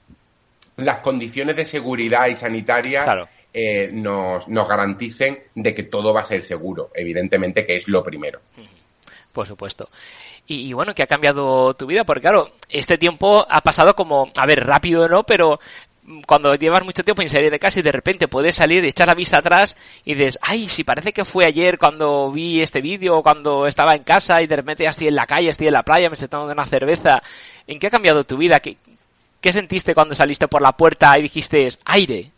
las 0.78 0.98
condiciones 0.98 1.56
de 1.56 1.66
seguridad 1.66 2.28
y 2.28 2.34
sanitaria 2.34 3.28
eh, 3.52 3.90
nos, 3.92 4.46
nos 4.48 4.68
garanticen 4.68 5.40
de 5.54 5.74
que 5.74 5.82
todo 5.84 6.14
va 6.14 6.20
a 6.20 6.24
ser 6.24 6.42
seguro, 6.44 6.90
evidentemente 6.94 7.66
que 7.66 7.76
es 7.76 7.88
lo 7.88 8.02
primero. 8.02 8.40
Por 9.32 9.46
supuesto. 9.46 9.88
Y, 10.46 10.72
bueno, 10.72 10.94
que 10.94 11.02
ha 11.02 11.06
cambiado 11.06 11.74
tu 11.74 11.86
vida, 11.86 12.04
porque 12.04 12.22
claro, 12.22 12.52
este 12.70 12.96
tiempo 12.96 13.46
ha 13.50 13.60
pasado 13.60 13.94
como, 13.94 14.28
a 14.34 14.46
ver, 14.46 14.66
rápido 14.66 15.06
no, 15.08 15.24
pero 15.24 15.60
cuando 16.26 16.54
llevas 16.54 16.84
mucho 16.84 17.04
tiempo 17.04 17.20
en 17.20 17.28
salir 17.28 17.50
de 17.50 17.58
casa 17.58 17.80
y 17.80 17.82
de 17.82 17.92
repente 17.92 18.28
puedes 18.28 18.56
salir, 18.56 18.82
echar 18.84 19.08
la 19.08 19.14
vista 19.14 19.38
atrás 19.38 19.76
y 20.06 20.14
dices, 20.14 20.38
ay, 20.40 20.68
si 20.70 20.84
parece 20.84 21.12
que 21.12 21.26
fue 21.26 21.44
ayer 21.44 21.76
cuando 21.76 22.32
vi 22.32 22.62
este 22.62 22.80
vídeo, 22.80 23.22
cuando 23.22 23.66
estaba 23.66 23.94
en 23.94 24.04
casa 24.04 24.40
y 24.40 24.46
de 24.46 24.56
repente 24.56 24.84
ya 24.84 24.90
estoy 24.90 25.08
en 25.08 25.16
la 25.16 25.26
calle, 25.26 25.50
estoy 25.50 25.66
en 25.66 25.74
la 25.74 25.82
playa, 25.82 26.08
me 26.08 26.14
estoy 26.14 26.28
tomando 26.28 26.54
una 26.54 26.64
cerveza. 26.64 27.22
¿En 27.66 27.78
qué 27.78 27.88
ha 27.88 27.90
cambiado 27.90 28.24
tu 28.24 28.38
vida? 28.38 28.60
¿Qué, 28.60 28.78
¿Qué 29.40 29.52
sentiste 29.52 29.94
cuando 29.94 30.14
saliste 30.14 30.48
por 30.48 30.62
la 30.62 30.72
puerta 30.72 31.16
y 31.18 31.22
dijiste 31.22 31.68
aire? 31.84 32.32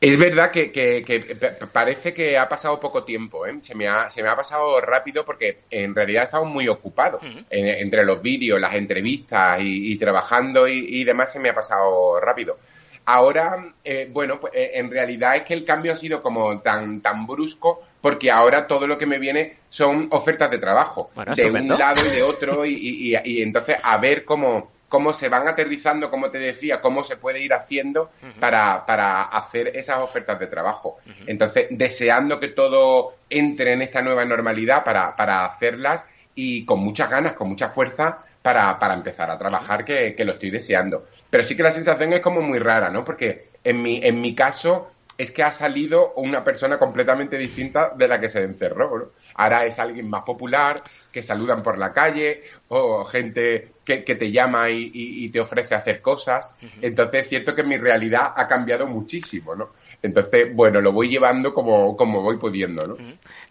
Es 0.00 0.18
verdad 0.18 0.50
que, 0.50 1.56
parece 1.72 2.12
que 2.12 2.36
ha 2.36 2.46
pasado 2.46 2.78
poco 2.78 3.04
tiempo, 3.04 3.46
¿eh? 3.46 3.58
se, 3.62 3.74
me 3.74 3.88
ha, 3.88 4.10
se 4.10 4.22
me 4.22 4.28
ha 4.28 4.36
pasado 4.36 4.78
rápido 4.80 5.24
porque 5.24 5.60
en 5.70 5.94
realidad 5.94 6.22
he 6.22 6.26
estado 6.26 6.44
muy 6.44 6.68
ocupado. 6.68 7.20
entre 7.48 8.04
los 8.04 8.20
vídeos, 8.20 8.60
las 8.60 8.74
entrevistas 8.74 9.60
y, 9.62 9.96
trabajando 9.96 10.68
y, 10.68 11.04
demás 11.04 11.32
se 11.32 11.38
me 11.38 11.48
ha 11.48 11.54
pasado 11.54 12.20
rápido. 12.20 12.58
Ahora, 13.06 13.74
eh, 13.84 14.08
bueno, 14.10 14.40
pues 14.40 14.54
eh, 14.54 14.72
en 14.74 14.90
realidad 14.90 15.36
es 15.36 15.42
que 15.42 15.52
el 15.54 15.64
cambio 15.64 15.92
ha 15.92 15.96
sido 15.96 16.20
como 16.20 16.60
tan, 16.60 17.02
tan 17.02 17.26
brusco 17.26 17.82
porque 18.00 18.30
ahora 18.30 18.66
todo 18.66 18.86
lo 18.86 18.96
que 18.96 19.04
me 19.04 19.18
viene 19.18 19.56
son 19.68 20.08
ofertas 20.10 20.50
de 20.50 20.58
trabajo, 20.58 21.10
de 21.34 21.50
un 21.50 21.68
lado 21.68 22.02
y 22.06 22.14
de 22.14 22.22
otro 22.22 22.64
y, 22.64 23.14
y 23.24 23.42
entonces 23.42 23.76
a 23.82 23.98
ver 23.98 24.24
cómo 24.24 24.73
cómo 24.94 25.12
se 25.12 25.28
van 25.28 25.48
aterrizando, 25.48 26.08
como 26.08 26.30
te 26.30 26.38
decía, 26.38 26.80
cómo 26.80 27.02
se 27.02 27.16
puede 27.16 27.40
ir 27.40 27.52
haciendo 27.52 28.12
para, 28.38 28.86
para, 28.86 29.22
hacer 29.22 29.76
esas 29.76 29.98
ofertas 29.98 30.38
de 30.38 30.46
trabajo. 30.46 30.98
Entonces, 31.26 31.66
deseando 31.68 32.38
que 32.38 32.50
todo 32.50 33.16
entre 33.28 33.72
en 33.72 33.82
esta 33.82 34.02
nueva 34.02 34.24
normalidad 34.24 34.84
para, 34.84 35.16
para 35.16 35.46
hacerlas 35.46 36.06
y 36.36 36.64
con 36.64 36.78
muchas 36.78 37.10
ganas, 37.10 37.32
con 37.32 37.48
mucha 37.48 37.70
fuerza 37.70 38.20
para, 38.40 38.78
para 38.78 38.94
empezar 38.94 39.28
a 39.32 39.36
trabajar, 39.36 39.84
que, 39.84 40.14
que, 40.14 40.24
lo 40.24 40.34
estoy 40.34 40.50
deseando. 40.50 41.06
Pero 41.28 41.42
sí 41.42 41.56
que 41.56 41.64
la 41.64 41.72
sensación 41.72 42.12
es 42.12 42.20
como 42.20 42.40
muy 42.40 42.60
rara, 42.60 42.88
¿no? 42.88 43.04
Porque 43.04 43.48
en 43.64 43.82
mi, 43.82 43.98
en 44.00 44.20
mi 44.20 44.32
caso 44.32 44.92
es 45.18 45.32
que 45.32 45.42
ha 45.42 45.50
salido 45.50 46.12
una 46.14 46.44
persona 46.44 46.78
completamente 46.78 47.36
distinta 47.36 47.92
de 47.96 48.06
la 48.06 48.20
que 48.20 48.28
se 48.28 48.44
encerró. 48.44 48.96
¿no? 48.96 49.06
Ahora 49.34 49.66
es 49.66 49.76
alguien 49.80 50.08
más 50.08 50.22
popular, 50.22 50.80
que 51.10 51.20
saludan 51.20 51.64
por 51.64 51.78
la 51.78 51.92
calle, 51.92 52.42
o 52.68 53.04
gente 53.04 53.73
que, 53.84 54.02
te 54.02 54.30
llama 54.30 54.70
y, 54.70 55.28
te 55.28 55.40
ofrece 55.40 55.74
hacer 55.74 56.00
cosas. 56.00 56.50
Entonces 56.80 57.24
es 57.24 57.28
cierto 57.28 57.54
que 57.54 57.62
mi 57.62 57.76
realidad 57.76 58.32
ha 58.36 58.48
cambiado 58.48 58.86
muchísimo, 58.86 59.54
¿no? 59.54 59.70
Entonces, 60.02 60.54
bueno, 60.54 60.80
lo 60.80 60.92
voy 60.92 61.08
llevando 61.08 61.52
como, 61.54 61.96
como 61.96 62.22
voy 62.22 62.36
pudiendo, 62.38 62.86
¿no? 62.86 62.96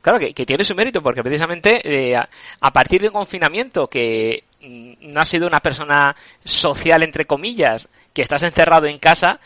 Claro, 0.02 0.20
que, 0.20 0.46
tiene 0.46 0.64
su 0.64 0.76
mérito, 0.76 1.02
porque 1.02 1.24
precisamente 1.24 1.82
eh, 1.84 2.16
a, 2.16 2.74
partir 2.74 3.02
del 3.02 3.12
confinamiento, 3.12 3.88
que 3.88 4.44
mm, 4.62 4.94
no 5.12 5.22
has 5.22 5.30
sido 5.30 5.48
una 5.48 5.60
persona 5.60 6.16
social, 6.44 7.04
entre 7.04 7.26
comillas, 7.26 7.90
que 8.14 8.22
estás 8.22 8.44
encerrado 8.44 8.88
en 8.88 8.98
casa, 8.98 9.40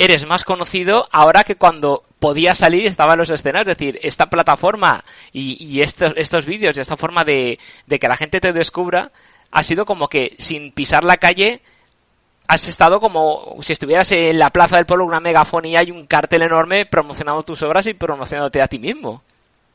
eres 0.00 0.26
más 0.26 0.44
conocido 0.44 1.08
ahora 1.12 1.44
que 1.44 1.56
cuando 1.56 2.04
podías 2.18 2.58
salir 2.58 2.84
y 2.84 2.86
estaba 2.86 3.14
en 3.14 3.18
los 3.18 3.30
escenarios. 3.30 3.72
Es 3.72 3.78
decir, 3.78 3.98
esta 4.02 4.30
plataforma 4.30 5.04
y, 5.32 5.80
estos, 5.80 6.14
estos 6.16 6.46
vídeos 6.46 6.76
y 6.76 6.80
esta 6.80 6.96
forma 6.96 7.24
de, 7.24 7.58
que 7.88 8.08
la 8.08 8.16
gente 8.16 8.40
te 8.40 8.52
descubra 8.52 9.10
ha 9.50 9.62
sido 9.62 9.84
como 9.84 10.08
que 10.08 10.34
sin 10.38 10.72
pisar 10.72 11.04
la 11.04 11.16
calle 11.16 11.60
has 12.48 12.66
estado 12.66 13.00
como 13.00 13.58
si 13.62 13.72
estuvieras 13.72 14.10
en 14.12 14.38
la 14.38 14.50
plaza 14.50 14.76
del 14.76 14.86
pueblo 14.86 15.04
con 15.04 15.10
una 15.10 15.20
megafonía 15.20 15.82
y 15.82 15.90
un 15.90 16.06
cartel 16.06 16.42
enorme 16.42 16.86
promocionando 16.86 17.44
tus 17.44 17.62
obras 17.62 17.86
y 17.86 17.94
promocionándote 17.94 18.60
a 18.60 18.66
ti 18.66 18.78
mismo. 18.78 19.22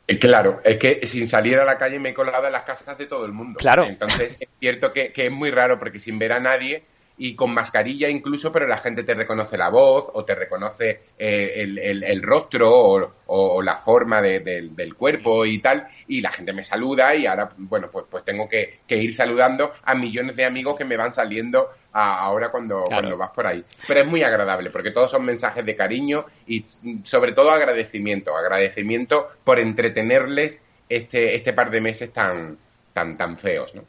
Eh, 0.07 0.19
claro, 0.19 0.61
es 0.63 0.77
que 0.77 1.07
sin 1.07 1.27
salir 1.27 1.57
a 1.57 1.65
la 1.65 1.77
calle 1.77 1.99
me 1.99 2.09
he 2.09 2.13
colado 2.13 2.45
en 2.45 2.51
las 2.51 2.63
casas 2.63 2.97
de 2.97 3.05
todo 3.05 3.25
el 3.25 3.31
mundo. 3.31 3.57
Claro. 3.57 3.85
Entonces 3.85 4.35
es 4.39 4.49
cierto 4.59 4.91
que 4.91 5.11
es 5.15 5.31
muy 5.31 5.51
raro 5.51 5.79
porque 5.79 5.99
sin 5.99 6.19
ver 6.19 6.33
a 6.33 6.39
nadie 6.39 6.83
y 7.17 7.35
con 7.35 7.53
mascarilla 7.53 8.09
incluso, 8.09 8.51
pero 8.51 8.67
la 8.67 8.77
gente 8.77 9.03
te 9.03 9.13
reconoce 9.13 9.57
la 9.57 9.69
voz 9.69 10.09
o 10.13 10.25
te 10.25 10.35
reconoce 10.35 11.01
eh, 11.17 11.53
el, 11.55 12.03
el, 12.03 12.21
rostro 12.21 13.13
o, 13.27 13.61
la 13.61 13.77
forma 13.77 14.21
del 14.21 14.95
cuerpo 14.95 15.45
y 15.45 15.59
tal, 15.59 15.87
y 16.07 16.21
la 16.21 16.31
gente 16.31 16.53
me 16.53 16.63
saluda 16.63 17.15
y 17.15 17.25
ahora, 17.25 17.51
bueno, 17.57 17.89
pues, 17.89 18.05
pues 18.09 18.23
tengo 18.25 18.49
que, 18.49 18.79
ir 18.89 19.13
saludando 19.13 19.71
a 19.83 19.95
millones 19.95 20.35
de 20.35 20.45
amigos 20.45 20.75
que 20.77 20.85
me 20.85 20.97
van 20.97 21.13
saliendo 21.13 21.69
ahora 21.93 22.49
cuando, 22.49 22.83
cuando 22.83 23.17
vas 23.17 23.31
por 23.31 23.47
ahí. 23.47 23.63
Pero 23.87 24.01
es 24.01 24.07
muy 24.07 24.21
agradable 24.21 24.69
porque 24.69 24.91
todos 24.91 25.11
son 25.11 25.23
mensajes 25.23 25.65
de 25.65 25.75
cariño 25.75 26.25
y 26.45 26.65
sobre 27.03 27.31
todo 27.31 27.51
agradecimiento, 27.51 28.35
agradecimiento 28.35 29.27
por 29.43 29.59
entretenerles 29.59 30.61
este, 30.89 31.35
este 31.35 31.53
par 31.53 31.71
de 31.71 31.81
meses 31.81 32.11
tan, 32.11 32.57
tan, 32.93 33.17
tan 33.17 33.37
feos, 33.37 33.73
¿no? 33.73 33.83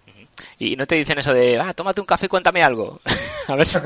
Y 0.59 0.77
no 0.77 0.87
te 0.87 0.96
dicen 0.96 1.18
eso 1.18 1.33
de, 1.33 1.59
ah, 1.59 1.72
tómate 1.75 2.01
un 2.01 2.07
café 2.07 2.27
y 2.27 2.29
cuéntame 2.29 2.62
algo. 2.62 3.01
A 3.49 3.57
ver 3.57 3.66
si... 3.66 3.79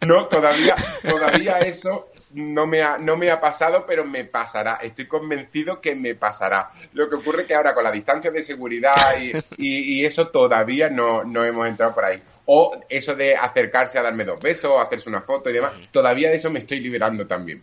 no, 0.06 0.26
todavía, 0.26 0.74
todavía 1.08 1.58
eso 1.60 2.08
no 2.34 2.66
me, 2.66 2.82
ha, 2.82 2.98
no 2.98 3.16
me 3.16 3.30
ha 3.30 3.40
pasado, 3.40 3.84
pero 3.86 4.04
me 4.04 4.24
pasará. 4.24 4.76
Estoy 4.76 5.06
convencido 5.06 5.80
que 5.80 5.94
me 5.94 6.14
pasará. 6.14 6.70
Lo 6.92 7.08
que 7.08 7.16
ocurre 7.16 7.46
que 7.46 7.54
ahora 7.54 7.74
con 7.74 7.84
la 7.84 7.90
distancia 7.90 8.30
de 8.30 8.42
seguridad 8.42 8.94
y, 9.20 9.32
y, 9.58 10.04
eso 10.04 10.28
todavía 10.28 10.88
no, 10.88 11.24
no 11.24 11.44
hemos 11.44 11.68
entrado 11.68 11.94
por 11.94 12.04
ahí 12.04 12.22
o 12.46 12.76
eso 12.88 13.14
de 13.14 13.36
acercarse 13.36 13.98
a 13.98 14.02
darme 14.02 14.24
dos 14.24 14.40
besos, 14.40 14.72
hacerse 14.80 15.08
una 15.08 15.22
foto 15.22 15.50
y 15.50 15.52
demás, 15.52 15.72
todavía 15.90 16.28
de 16.28 16.36
eso 16.36 16.50
me 16.50 16.60
estoy 16.60 16.80
liberando 16.80 17.26
también. 17.26 17.62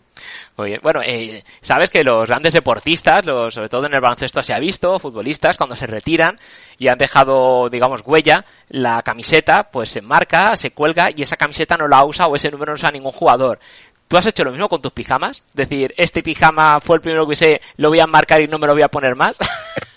Muy 0.58 0.70
bien. 0.70 0.80
Bueno, 0.82 1.02
eh, 1.04 1.44
sabes 1.62 1.90
que 1.90 2.04
los 2.04 2.28
grandes 2.28 2.54
deportistas, 2.54 3.26
los, 3.26 3.54
sobre 3.54 3.70
todo 3.70 3.86
en 3.86 3.94
el 3.94 4.02
baloncesto 4.02 4.44
se 4.44 4.54
ha 4.54 4.60
visto, 4.60 5.00
futbolistas, 5.00 5.58
cuando 5.58 5.76
se 5.76 5.88
retiran 5.88 6.36
y 6.78 6.88
han 6.88 6.98
dejado, 6.98 7.70
digamos, 7.70 8.02
huella, 8.06 8.46
la 8.70 9.02
camiseta, 9.02 9.72
pues 9.72 9.90
se 9.90 10.02
marca, 10.02 10.56
se 10.58 10.72
cuelga 10.72 11.10
y 11.16 11.22
esa 11.22 11.38
camiseta 11.38 11.78
no 11.78 11.88
la 11.88 12.04
usa 12.04 12.28
o 12.28 12.36
ese 12.36 12.52
número 12.52 12.72
no 12.72 12.76
usa 12.76 12.92
ningún 12.92 13.12
jugador. 13.12 13.60
¿Tú 14.08 14.18
has 14.18 14.26
hecho 14.26 14.44
lo 14.44 14.52
mismo 14.52 14.70
con 14.70 14.82
tus 14.82 14.92
pijamas? 14.92 15.44
Es 15.50 15.56
decir, 15.56 15.94
este 15.96 16.24
pijama 16.24 16.80
fue 16.80 16.96
el 16.96 17.02
primero 17.02 17.28
que 17.28 17.34
usé, 17.34 17.62
lo 17.78 17.90
voy 17.90 18.00
a 18.00 18.08
marcar 18.08 18.42
y 18.42 18.48
no 18.48 18.58
me 18.58 18.66
lo 18.66 18.74
voy 18.74 18.82
a 18.82 18.88
poner 18.88 19.16
más. 19.16 19.38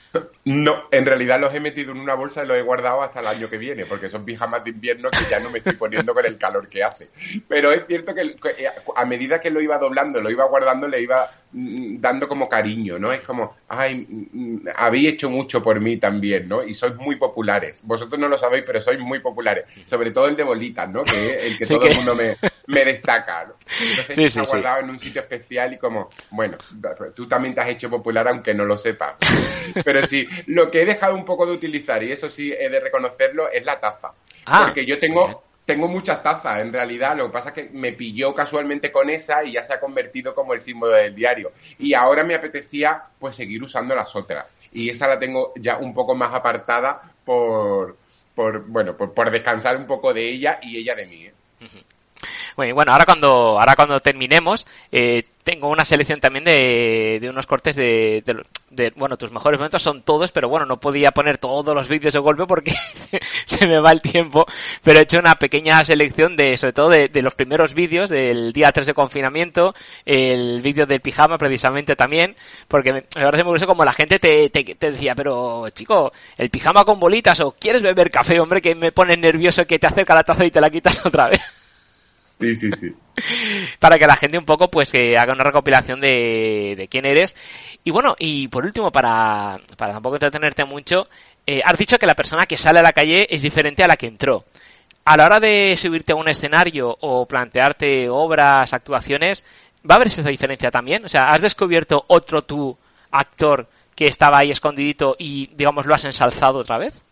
No, 0.45 0.89
en 0.91 1.07
realidad 1.07 1.39
los 1.39 1.55
he 1.55 1.61
metido 1.61 1.93
en 1.93 1.99
una 1.99 2.15
bolsa 2.15 2.43
y 2.43 2.49
los 2.49 2.57
he 2.57 2.63
guardado 2.63 3.01
hasta 3.03 3.21
el 3.21 3.29
año 3.29 3.49
que 3.49 3.59
viene, 3.59 3.87
porque 3.87 4.09
son 4.09 4.25
pijamas 4.25 4.65
de 4.65 4.71
invierno 4.71 5.09
que 5.11 5.31
ya 5.31 5.39
no 5.39 5.51
me 5.51 5.59
estoy 5.59 5.75
poniendo 5.75 6.13
con 6.15 6.27
el 6.27 6.37
calor 6.37 6.69
que 6.69 6.83
hace. 6.83 7.11
Pero 7.47 7.71
es 7.71 7.87
cierto 7.87 8.13
que 8.13 8.23
eh, 8.23 8.69
a 8.97 9.05
medida 9.05 9.41
que 9.41 9.51
lo 9.51 9.61
iba 9.61 9.79
doblando, 9.79 10.21
lo 10.21 10.31
iba 10.31 10.45
guardando, 10.47 10.89
le 10.89 11.01
iba 11.01 11.31
dando 11.53 12.29
como 12.29 12.49
cariño, 12.49 12.99
¿no? 12.99 13.13
Es 13.13 13.21
como, 13.21 13.57
ay, 13.69 14.07
mm, 14.09 14.69
habéis 14.75 15.15
hecho 15.15 15.31
mucho 15.31 15.63
por 15.63 15.81
mí 15.81 15.99
también, 15.99 16.49
¿no? 16.49 16.65
Y 16.65 16.75
sois 16.75 16.95
muy 16.97 17.17
populares. 17.17 17.81
Vosotros 17.83 18.19
no 18.19 18.29
lo 18.29 18.39
sabéis, 18.39 18.65
pero 18.67 18.81
sois 18.81 18.99
muy 18.99 19.21
populares. 19.21 19.65
Sobre 19.87 20.11
todo 20.13 20.29
el 20.29 20.37
de 20.37 20.45
bolitas, 20.45 20.89
¿no? 20.91 21.05
Que 21.05 21.13
es 21.13 21.45
el 21.45 21.59
que 21.59 21.67
todo 21.75 21.85
el 21.85 21.97
mundo 21.97 22.15
me, 22.67 22.85
destaca, 22.85 23.45
¿no? 23.47 23.55
Entonces 23.81 24.33
sí, 24.33 24.41
guardado 24.41 24.81
en 24.81 24.91
un 24.91 24.99
sitio 24.99 25.21
especial 25.21 25.75
y 25.75 25.79
como, 25.79 26.09
bueno, 26.31 26.57
tú 27.15 27.29
también 27.29 27.55
te 27.55 27.61
has 27.61 27.69
hecho 27.69 27.91
popular 27.91 28.27
aunque 28.29 28.55
no 28.55 28.65
lo 28.65 28.79
sepas. 28.79 29.17
Pero 29.85 30.03
sí, 30.03 30.27
lo 30.47 30.71
que 30.71 30.83
he 30.83 30.87
dejado 30.87 31.15
un 31.15 31.25
poco 31.25 31.45
de 31.47 31.53
utilizar, 31.53 32.03
y 32.03 32.13
eso 32.13 32.31
sí 32.31 32.53
he 32.53 32.69
de 32.71 32.81
reconocerlo, 32.81 33.51
es 33.51 33.65
la 33.65 33.79
taza. 33.79 34.13
Ah, 34.47 34.65
porque 34.65 34.87
yo 34.87 34.99
tengo, 34.99 35.45
tengo 35.65 35.89
muchas 35.89 36.23
tazas, 36.23 36.61
en 36.61 36.73
realidad. 36.73 37.17
Lo 37.17 37.27
que 37.27 37.33
pasa 37.33 37.49
es 37.51 37.55
que 37.55 37.71
me 37.73 37.93
pilló 37.93 38.35
casualmente 38.35 38.91
con 38.91 39.11
esa 39.11 39.45
y 39.45 39.53
ya 39.53 39.63
se 39.63 39.73
ha 39.73 39.81
convertido 39.81 40.35
como 40.35 40.55
el 40.55 40.61
símbolo 40.61 40.93
del 40.93 41.15
diario. 41.15 41.53
Y 41.79 41.95
ahora 41.95 42.25
me 42.25 42.35
apetecía, 42.35 43.05
pues, 43.19 43.37
seguir 43.37 43.63
usando 43.63 43.95
las 43.95 44.15
otras. 44.17 44.55
Y 44.73 44.91
esa 44.91 45.07
la 45.07 45.19
tengo 45.19 45.53
ya 45.57 45.79
un 45.79 45.95
poco 45.95 46.15
más 46.15 46.35
apartada 46.35 47.03
por, 47.25 47.97
por 48.35 48.67
bueno, 48.67 48.97
por, 48.97 49.31
descansar 49.31 49.77
un 49.77 49.87
poco 49.87 50.13
de 50.13 50.29
ella 50.29 50.59
y 50.63 50.79
ella 50.79 50.95
de 50.95 51.07
mí. 51.07 51.27
¿eh? 51.27 51.35
Bueno, 52.57 52.75
bueno, 52.75 52.93
ahora 52.93 53.05
cuando, 53.05 53.61
ahora 53.61 53.77
cuando 53.77 54.01
terminemos, 54.01 54.67
eh, 54.91 55.25
tengo 55.45 55.69
una 55.69 55.85
selección 55.85 56.21
también 56.21 56.45
de, 56.45 57.19
de 57.21 57.29
unos 57.29 57.47
cortes 57.47 57.75
de, 57.75 58.23
de, 58.71 58.91
bueno, 58.97 59.17
tus 59.17 59.33
mejores 59.33 59.59
momentos 59.59 59.83
son 59.83 60.03
todos, 60.03 60.31
pero 60.31 60.49
bueno, 60.49 60.67
no 60.67 60.79
podía 60.79 61.11
poner 61.11 61.39
todos 61.39 61.75
los 61.75 61.89
vídeos 61.89 62.13
de 62.13 62.21
golpe 62.21 62.45
porque 62.47 62.75
se, 63.45 63.67
me 63.67 63.81
va 63.81 63.93
el 63.93 64.01
tiempo, 64.01 64.47
pero 64.83 64.99
he 64.99 65.03
hecho 65.03 65.19
una 65.19 65.35
pequeña 65.37 65.85
selección 65.85 66.37
de, 66.37 66.57
sobre 66.57 66.73
todo 66.73 66.89
de, 66.91 67.09
de 67.09 67.23
los 67.23 67.35
primeros 67.35 67.75
vídeos 67.75 68.09
del 68.11 68.53
día 68.53 68.71
3 68.71 68.87
de 68.87 68.95
confinamiento, 68.95 69.75
el 70.05 70.63
vídeo 70.63 70.87
del 70.87 71.01
pijama 71.01 71.39
precisamente 71.39 71.97
también, 71.97 72.37
porque 72.69 72.93
me, 72.93 73.03
parece 73.03 73.45
muy 73.45 73.53
curioso 73.53 73.67
como 73.67 73.85
la 73.85 73.93
gente 73.93 74.19
te, 74.19 74.49
te, 74.51 74.65
te, 74.65 74.93
decía, 74.93 75.15
pero 75.15 75.69
chico, 75.71 76.13
el 76.39 76.51
pijama 76.51 76.85
con 76.85 77.01
bolitas 77.01 77.41
o 77.41 77.53
quieres 77.53 77.83
beber 77.83 78.11
café, 78.11 78.39
hombre, 78.39 78.63
que 78.63 78.75
me 78.75 78.93
pone 78.93 79.17
nervioso 79.17 79.67
que 79.67 79.79
te 79.79 79.87
acerca 79.89 80.15
la 80.15 80.25
taza 80.25 80.45
y 80.45 80.51
te 80.51 80.61
la 80.61 80.71
quitas 80.71 81.05
otra 81.07 81.29
vez. 81.29 81.62
Sí, 82.43 82.55
sí, 82.57 82.71
sí. 82.79 82.91
Para 83.79 83.99
que 83.99 84.07
la 84.07 84.17
gente 84.17 84.39
un 84.39 84.45
poco 84.45 84.71
pues 84.71 84.91
que 84.91 85.17
haga 85.19 85.33
una 85.33 85.45
recopilación 85.45 86.01
de, 86.01 86.75
de 86.77 86.89
quién 86.89 87.07
eres. 87.07 87.35
Y 87.85 87.91
bueno, 87.91 88.15
y 88.19 88.49
por 88.49 88.65
último, 88.65 88.91
para, 88.91 89.61
para 89.77 89.95
tampoco 89.95 90.17
entretenerte 90.17 90.65
mucho, 90.65 91.09
eh, 91.47 91.61
has 91.65 91.77
dicho 91.77 91.99
que 91.99 92.07
la 92.07 92.15
persona 92.15 92.47
que 92.47 92.57
sale 92.57 92.79
a 92.79 92.83
la 92.83 92.93
calle 92.93 93.27
es 93.31 93.43
diferente 93.43 93.83
a 93.83 93.89
la 93.89 93.97
que 93.97 94.07
entró. 94.07 94.45
A 95.05 95.17
la 95.17 95.27
hora 95.27 95.41
de 95.41 95.77
subirte 95.77 96.13
a 96.13 96.17
un 96.17 96.29
escenario 96.29 96.97
o 97.01 97.27
plantearte 97.27 98.09
obras, 98.09 98.73
actuaciones, 98.73 99.45
¿va 99.89 99.95
a 99.95 99.97
haber 99.97 100.07
esa 100.07 100.23
diferencia 100.23 100.71
también? 100.71 101.05
O 101.05 101.09
sea, 101.09 101.33
¿has 101.33 101.43
descubierto 101.43 102.05
otro 102.07 102.43
tú, 102.43 102.79
actor, 103.11 103.69
que 103.97 104.07
estaba 104.07 104.39
ahí 104.39 104.53
escondidito 104.53 105.17
y, 105.19 105.51
digamos, 105.55 105.87
lo 105.87 105.95
has 105.95 106.05
ensalzado 106.05 106.61
otra 106.61 106.79
vez? 106.79 107.03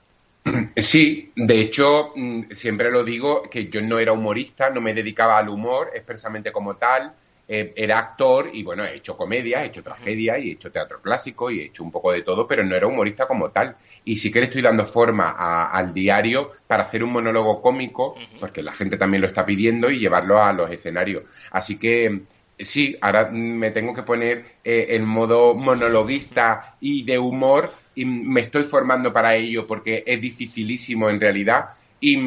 Sí, 0.76 1.32
de 1.36 1.60
hecho, 1.60 2.12
mm, 2.14 2.52
siempre 2.52 2.90
lo 2.90 3.04
digo 3.04 3.42
que 3.42 3.68
yo 3.68 3.80
no 3.82 3.98
era 3.98 4.12
humorista, 4.12 4.70
no 4.70 4.80
me 4.80 4.94
dedicaba 4.94 5.38
al 5.38 5.48
humor 5.48 5.90
expresamente 5.94 6.52
como 6.52 6.76
tal, 6.76 7.14
eh, 7.48 7.72
era 7.76 7.98
actor 7.98 8.48
y 8.52 8.62
bueno, 8.62 8.84
he 8.84 8.94
hecho 8.96 9.16
comedia, 9.16 9.62
he 9.62 9.66
hecho 9.66 9.82
tragedia 9.82 10.38
y 10.38 10.50
he 10.50 10.52
hecho 10.52 10.70
teatro 10.70 11.00
clásico 11.02 11.50
y 11.50 11.60
he 11.60 11.64
hecho 11.66 11.82
un 11.82 11.90
poco 11.90 12.12
de 12.12 12.22
todo, 12.22 12.46
pero 12.46 12.64
no 12.64 12.76
era 12.76 12.86
humorista 12.86 13.26
como 13.26 13.50
tal. 13.50 13.76
Y 14.04 14.16
sí 14.16 14.30
que 14.30 14.38
le 14.40 14.46
estoy 14.46 14.62
dando 14.62 14.86
forma 14.86 15.30
a, 15.36 15.70
al 15.72 15.92
diario 15.92 16.52
para 16.66 16.84
hacer 16.84 17.02
un 17.02 17.10
monólogo 17.12 17.60
cómico, 17.60 18.14
porque 18.38 18.62
la 18.62 18.72
gente 18.72 18.96
también 18.96 19.20
lo 19.22 19.26
está 19.28 19.44
pidiendo 19.44 19.90
y 19.90 19.98
llevarlo 19.98 20.40
a 20.42 20.52
los 20.52 20.70
escenarios. 20.70 21.24
Así 21.50 21.76
que 21.78 22.22
sí, 22.58 22.96
ahora 23.00 23.28
me 23.30 23.70
tengo 23.70 23.94
que 23.94 24.02
poner 24.02 24.44
eh, 24.64 24.86
el 24.90 25.02
modo 25.04 25.54
monologuista 25.54 26.76
y 26.80 27.04
de 27.04 27.18
humor 27.18 27.74
y 28.00 28.06
me 28.06 28.40
estoy 28.40 28.64
formando 28.64 29.12
para 29.12 29.34
ello 29.34 29.66
porque 29.66 30.02
es 30.06 30.18
dificilísimo 30.18 31.10
en 31.10 31.20
realidad 31.20 31.66
y, 32.00 32.18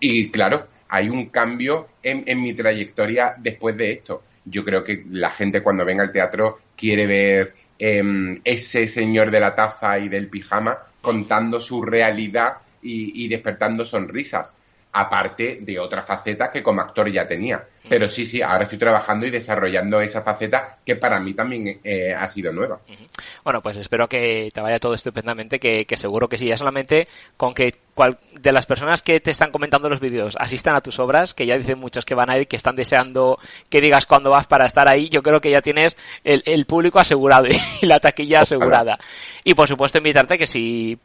y 0.00 0.30
claro, 0.30 0.66
hay 0.90 1.08
un 1.08 1.30
cambio 1.30 1.88
en, 2.02 2.24
en, 2.26 2.42
mi 2.42 2.52
trayectoria 2.52 3.34
después 3.38 3.74
de 3.74 3.92
esto. 3.92 4.22
Yo 4.44 4.66
creo 4.66 4.84
que 4.84 5.02
la 5.10 5.30
gente 5.30 5.62
cuando 5.62 5.82
venga 5.86 6.02
al 6.02 6.12
teatro 6.12 6.58
quiere 6.76 7.06
ver 7.06 7.54
eh, 7.78 8.38
ese 8.44 8.86
señor 8.86 9.30
de 9.30 9.40
la 9.40 9.54
taza 9.54 9.98
y 9.98 10.10
del 10.10 10.28
pijama 10.28 10.76
contando 11.00 11.58
su 11.58 11.80
realidad 11.80 12.58
y, 12.82 13.24
y 13.24 13.28
despertando 13.28 13.82
sonrisas 13.86 14.52
aparte 14.92 15.58
de 15.62 15.78
otras 15.78 16.06
facetas 16.06 16.50
que 16.50 16.62
como 16.62 16.82
actor 16.82 17.10
ya 17.10 17.26
tenía. 17.26 17.64
Pero 17.88 18.08
sí, 18.08 18.26
sí, 18.26 18.42
ahora 18.42 18.64
estoy 18.64 18.78
trabajando 18.78 19.26
y 19.26 19.30
desarrollando 19.30 20.00
esa 20.00 20.22
faceta 20.22 20.78
que 20.84 20.96
para 20.96 21.20
mí 21.20 21.34
también 21.34 21.80
eh, 21.84 22.14
ha 22.14 22.28
sido 22.28 22.52
nueva. 22.52 22.80
Bueno, 23.44 23.62
pues 23.62 23.76
espero 23.76 24.08
que 24.08 24.48
te 24.52 24.60
vaya 24.60 24.78
todo 24.78 24.94
estupendamente, 24.94 25.60
que, 25.60 25.84
que 25.84 25.96
seguro 25.96 26.28
que 26.28 26.38
sí. 26.38 26.46
Ya 26.46 26.56
solamente 26.56 27.08
con 27.36 27.54
que 27.54 27.74
cual, 27.94 28.18
de 28.32 28.52
las 28.52 28.66
personas 28.66 29.02
que 29.02 29.20
te 29.20 29.30
están 29.30 29.50
comentando 29.50 29.88
los 29.88 30.00
vídeos 30.00 30.36
asistan 30.38 30.74
a 30.76 30.80
tus 30.80 30.98
obras, 30.98 31.32
que 31.32 31.46
ya 31.46 31.56
dicen 31.56 31.78
muchos 31.78 32.04
que 32.04 32.14
van 32.14 32.30
a 32.30 32.38
ir, 32.38 32.46
que 32.46 32.56
están 32.56 32.76
deseando 32.76 33.38
que 33.70 33.80
digas 33.80 34.06
cuándo 34.06 34.30
vas 34.30 34.46
para 34.46 34.66
estar 34.66 34.88
ahí, 34.88 35.08
yo 35.08 35.22
creo 35.22 35.40
que 35.40 35.50
ya 35.50 35.62
tienes 35.62 35.96
el, 36.22 36.42
el 36.44 36.66
público 36.66 36.98
asegurado 36.98 37.46
y 37.82 37.86
la 37.86 38.00
taquilla 38.00 38.40
asegurada. 38.40 38.98
Y 39.44 39.54
por 39.54 39.68
supuesto 39.68 39.98
invitarte 39.98 40.38
que 40.38 40.46
si 40.46 40.98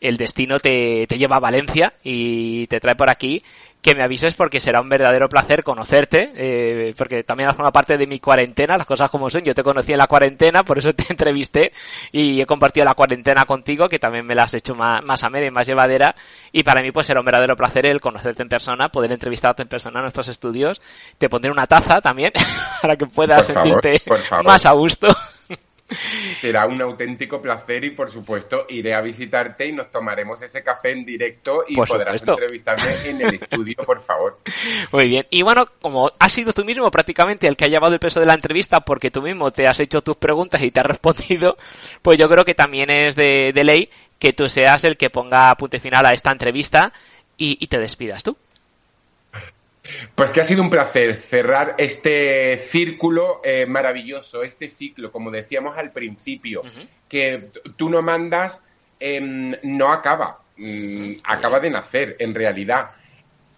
el 0.00 0.16
destino 0.16 0.58
te, 0.60 1.06
te 1.06 1.18
lleva 1.18 1.36
a 1.36 1.40
Valencia 1.40 1.94
y 2.02 2.66
te 2.68 2.80
trae 2.80 2.94
por 2.94 3.10
aquí, 3.10 3.42
que 3.80 3.94
me 3.94 4.02
avises 4.02 4.34
porque 4.34 4.60
será 4.60 4.80
un 4.80 4.88
verdadero 4.88 5.28
placer 5.28 5.62
conocerte, 5.62 6.32
eh, 6.34 6.94
porque 6.96 7.22
también 7.22 7.48
hace 7.48 7.62
una 7.62 7.70
parte 7.70 7.96
de 7.96 8.06
mi 8.06 8.18
cuarentena, 8.18 8.76
las 8.76 8.86
cosas 8.86 9.08
como 9.08 9.30
son, 9.30 9.42
yo 9.42 9.54
te 9.54 9.62
conocí 9.62 9.92
en 9.92 9.98
la 9.98 10.06
cuarentena, 10.06 10.64
por 10.64 10.78
eso 10.78 10.92
te 10.92 11.04
entrevisté 11.10 11.72
y 12.10 12.40
he 12.40 12.46
compartido 12.46 12.84
la 12.84 12.94
cuarentena 12.94 13.44
contigo, 13.44 13.88
que 13.88 13.98
también 13.98 14.26
me 14.26 14.34
la 14.34 14.44
has 14.44 14.54
hecho 14.54 14.74
más, 14.74 15.02
más 15.04 15.22
amena 15.22 15.46
y 15.46 15.50
más 15.50 15.66
llevadera, 15.66 16.14
y 16.52 16.64
para 16.64 16.82
mí 16.82 16.90
pues 16.90 17.06
será 17.06 17.20
un 17.20 17.26
verdadero 17.26 17.56
placer 17.56 17.86
el 17.86 18.00
conocerte 18.00 18.42
en 18.42 18.48
persona, 18.48 18.88
poder 18.88 19.12
entrevistarte 19.12 19.62
en 19.62 19.68
persona 19.68 20.00
en 20.00 20.02
nuestros 20.02 20.28
estudios, 20.28 20.80
te 21.16 21.28
pondré 21.28 21.50
una 21.50 21.66
taza 21.66 22.00
también, 22.00 22.32
para 22.82 22.96
que 22.96 23.06
puedas 23.06 23.46
por 23.46 23.54
sentirte 23.54 24.00
favor. 24.00 24.44
más 24.44 24.66
a 24.66 24.72
gusto. 24.72 25.08
Será 26.40 26.66
un 26.66 26.80
auténtico 26.82 27.40
placer 27.40 27.84
y 27.84 27.90
por 27.90 28.10
supuesto 28.10 28.66
iré 28.68 28.94
a 28.94 29.00
visitarte 29.00 29.66
y 29.66 29.72
nos 29.72 29.90
tomaremos 29.90 30.40
ese 30.42 30.62
café 30.62 30.92
en 30.92 31.04
directo 31.04 31.64
y 31.66 31.74
por 31.74 31.88
podrás 31.88 32.20
supuesto. 32.20 32.32
entrevistarme 32.32 33.08
en 33.10 33.20
el 33.22 33.34
estudio, 33.34 33.76
por 33.86 34.02
favor. 34.02 34.38
Muy 34.92 35.08
bien. 35.08 35.26
Y 35.30 35.42
bueno, 35.42 35.66
como 35.80 36.12
has 36.18 36.32
sido 36.32 36.52
tú 36.52 36.64
mismo 36.64 36.90
prácticamente 36.90 37.46
el 37.46 37.56
que 37.56 37.64
ha 37.64 37.68
llevado 37.68 37.94
el 37.94 38.00
peso 38.00 38.20
de 38.20 38.26
la 38.26 38.34
entrevista 38.34 38.80
porque 38.80 39.10
tú 39.10 39.22
mismo 39.22 39.50
te 39.50 39.66
has 39.66 39.80
hecho 39.80 40.02
tus 40.02 40.16
preguntas 40.16 40.62
y 40.62 40.70
te 40.70 40.80
has 40.80 40.86
respondido, 40.86 41.56
pues 42.02 42.18
yo 42.18 42.28
creo 42.28 42.44
que 42.44 42.54
también 42.54 42.90
es 42.90 43.16
de, 43.16 43.52
de 43.54 43.64
ley 43.64 43.90
que 44.18 44.32
tú 44.32 44.48
seas 44.48 44.84
el 44.84 44.96
que 44.96 45.10
ponga 45.10 45.54
punto 45.54 45.78
final 45.80 46.04
a 46.04 46.12
esta 46.12 46.30
entrevista 46.30 46.92
y, 47.36 47.56
y 47.60 47.66
te 47.68 47.78
despidas 47.78 48.22
tú. 48.22 48.36
Pues 50.14 50.30
que 50.30 50.40
ha 50.40 50.44
sido 50.44 50.62
un 50.62 50.70
placer 50.70 51.20
cerrar 51.20 51.74
este 51.78 52.58
círculo 52.58 53.40
eh, 53.44 53.66
maravilloso, 53.66 54.42
este 54.42 54.68
ciclo, 54.68 55.10
como 55.12 55.30
decíamos 55.30 55.76
al 55.76 55.92
principio, 55.92 56.62
uh 56.62 56.66
-huh. 56.66 56.88
que 57.08 57.50
tú 57.76 57.88
no 57.88 58.02
mandas, 58.02 58.60
eh, 59.00 59.20
no 59.62 59.92
acaba, 59.92 60.40
mm, 60.56 61.12
acaba 61.24 61.60
de 61.60 61.70
nacer 61.70 62.16
en 62.18 62.34
realidad. 62.34 62.90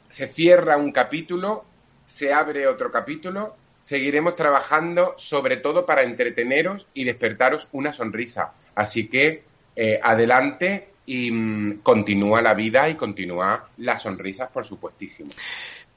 Se 0.09 0.29
cierra 0.29 0.77
un 0.77 0.93
capítulo, 0.93 1.65
se 2.05 2.33
abre 2.33 2.67
otro 2.67 2.91
capítulo, 2.91 3.57
seguiremos 3.83 4.37
trabajando 4.37 5.15
sobre 5.17 5.57
todo 5.57 5.87
para 5.87 6.03
entreteneros 6.03 6.87
y 6.95 7.05
despertaros 7.05 7.69
una 7.73 7.93
sonrisa. 7.93 8.53
Así 8.75 9.09
que 9.09 9.43
eh, 9.77 10.01
adelante 10.03 10.89
y 11.07 11.31
mmm, 11.31 11.79
continúa 11.83 12.43
la 12.43 12.55
vida 12.55 12.89
y 12.89 12.95
continúa 12.97 13.69
las 13.79 14.03
sonrisas, 14.03 14.51
por 14.51 14.65
supuestísimo. 14.65 15.31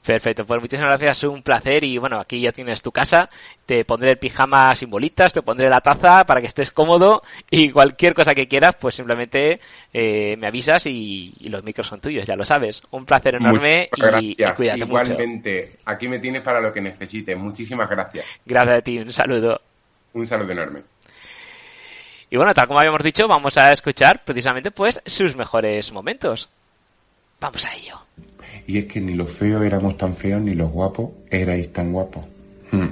Perfecto, 0.04 0.44
pues 0.44 0.60
muchísimas 0.60 1.00
gracias, 1.00 1.24
un 1.24 1.42
placer 1.42 1.82
y 1.82 1.96
bueno, 1.96 2.20
aquí 2.20 2.38
ya 2.38 2.52
tienes 2.52 2.82
tu 2.82 2.92
casa, 2.92 3.26
te 3.64 3.86
pondré 3.86 4.10
el 4.10 4.18
pijama 4.18 4.76
sin 4.76 4.90
bolitas, 4.90 5.32
te 5.32 5.40
pondré 5.40 5.70
la 5.70 5.80
taza 5.80 6.26
para 6.26 6.42
que 6.42 6.46
estés 6.46 6.70
cómodo 6.72 7.22
y 7.50 7.70
cualquier 7.70 8.12
cosa 8.12 8.34
que 8.34 8.46
quieras, 8.46 8.76
pues 8.78 8.96
simplemente 8.96 9.60
eh, 9.94 10.36
me 10.36 10.46
avisas 10.46 10.84
y, 10.84 11.32
y, 11.40 11.48
los 11.48 11.64
micros 11.64 11.86
son 11.86 12.02
tuyos, 12.02 12.26
ya 12.26 12.36
lo 12.36 12.44
sabes. 12.44 12.82
Un 12.90 13.06
placer 13.06 13.36
enorme 13.36 13.88
y, 13.96 14.32
y, 14.32 14.52
cuídate 14.54 14.80
Igualmente, 14.80 15.70
mucho. 15.70 15.82
aquí 15.86 16.06
me 16.06 16.18
tienes 16.18 16.42
para 16.42 16.60
lo 16.60 16.70
que 16.70 16.82
necesites. 16.82 17.38
Muchísimas 17.38 17.88
gracias. 17.88 18.26
Gracias 18.44 18.78
a 18.78 18.82
ti, 18.82 18.98
un 18.98 19.10
saludo. 19.10 19.58
Un 20.12 20.26
saludo 20.26 20.52
enorme. 20.52 20.82
Y 22.28 22.36
bueno, 22.36 22.52
tal 22.52 22.66
como 22.66 22.78
habíamos 22.78 23.02
dicho, 23.02 23.26
vamos 23.26 23.56
a 23.56 23.72
escuchar 23.72 24.22
precisamente 24.22 24.70
pues 24.70 25.00
sus 25.06 25.34
mejores 25.34 25.92
momentos. 25.92 26.50
Vamos 27.40 27.64
a 27.64 27.74
ello. 27.74 28.00
Y 28.66 28.78
es 28.78 28.84
que 28.86 29.00
ni 29.00 29.14
los 29.14 29.30
feos 29.30 29.64
éramos 29.64 29.96
tan 29.96 30.14
feos, 30.14 30.40
ni 30.40 30.54
los 30.54 30.70
guapos 30.70 31.10
erais 31.30 31.72
tan 31.72 31.92
guapos. 31.92 32.24
Hmm. 32.70 32.88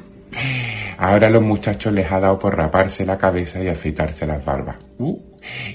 Ahora 0.99 1.29
a 1.29 1.31
los 1.31 1.43
muchachos 1.43 1.93
les 1.93 2.11
ha 2.11 2.21
dado 2.21 2.39
por 2.39 2.57
raparse 2.57 3.05
la 3.05 3.19
cabeza 3.19 3.63
y 3.63 3.69
afeitarse 3.69 4.27
las 4.27 4.45
barbas. 4.45 4.77
Uh. 4.99 5.19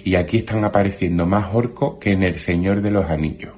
Y 0.03 0.15
aquí 0.15 0.37
están 0.37 0.63
apareciendo 0.63 1.25
más 1.25 1.53
orcos 1.53 1.97
que 1.99 2.11
en 2.11 2.23
El 2.23 2.39
Señor 2.39 2.81
de 2.81 2.91
los 2.91 3.09
Anillos. 3.09 3.53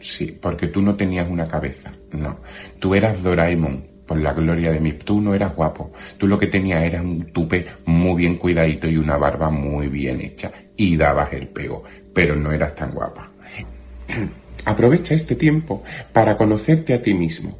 Sí, 0.00 0.38
porque 0.40 0.68
tú 0.68 0.82
no 0.82 0.94
tenías 0.94 1.28
una 1.28 1.46
cabeza. 1.46 1.90
No. 2.12 2.38
Tú 2.78 2.94
eras 2.94 3.22
Doraemon, 3.22 3.84
por 4.06 4.18
la 4.20 4.32
gloria 4.32 4.70
de 4.72 4.80
mi. 4.80 4.92
Tú 4.92 5.20
no 5.20 5.34
eras 5.34 5.54
guapo. 5.54 5.92
Tú 6.18 6.26
lo 6.26 6.38
que 6.38 6.46
tenías 6.46 6.82
era 6.82 7.02
un 7.02 7.32
tupe 7.32 7.66
muy 7.86 8.16
bien 8.16 8.36
cuidadito 8.36 8.88
y 8.88 8.96
una 8.96 9.16
barba 9.16 9.50
muy 9.50 9.88
bien 9.88 10.20
hecha. 10.20 10.52
Y 10.76 10.96
dabas 10.96 11.32
el 11.32 11.48
pego. 11.48 11.82
Pero 12.14 12.36
no 12.36 12.52
eras 12.52 12.74
tan 12.74 12.92
guapa. 12.92 13.30
Aprovecha 14.66 15.14
este 15.14 15.36
tiempo 15.36 15.84
para 16.12 16.36
conocerte 16.36 16.92
a 16.92 17.00
ti 17.00 17.14
mismo. 17.14 17.56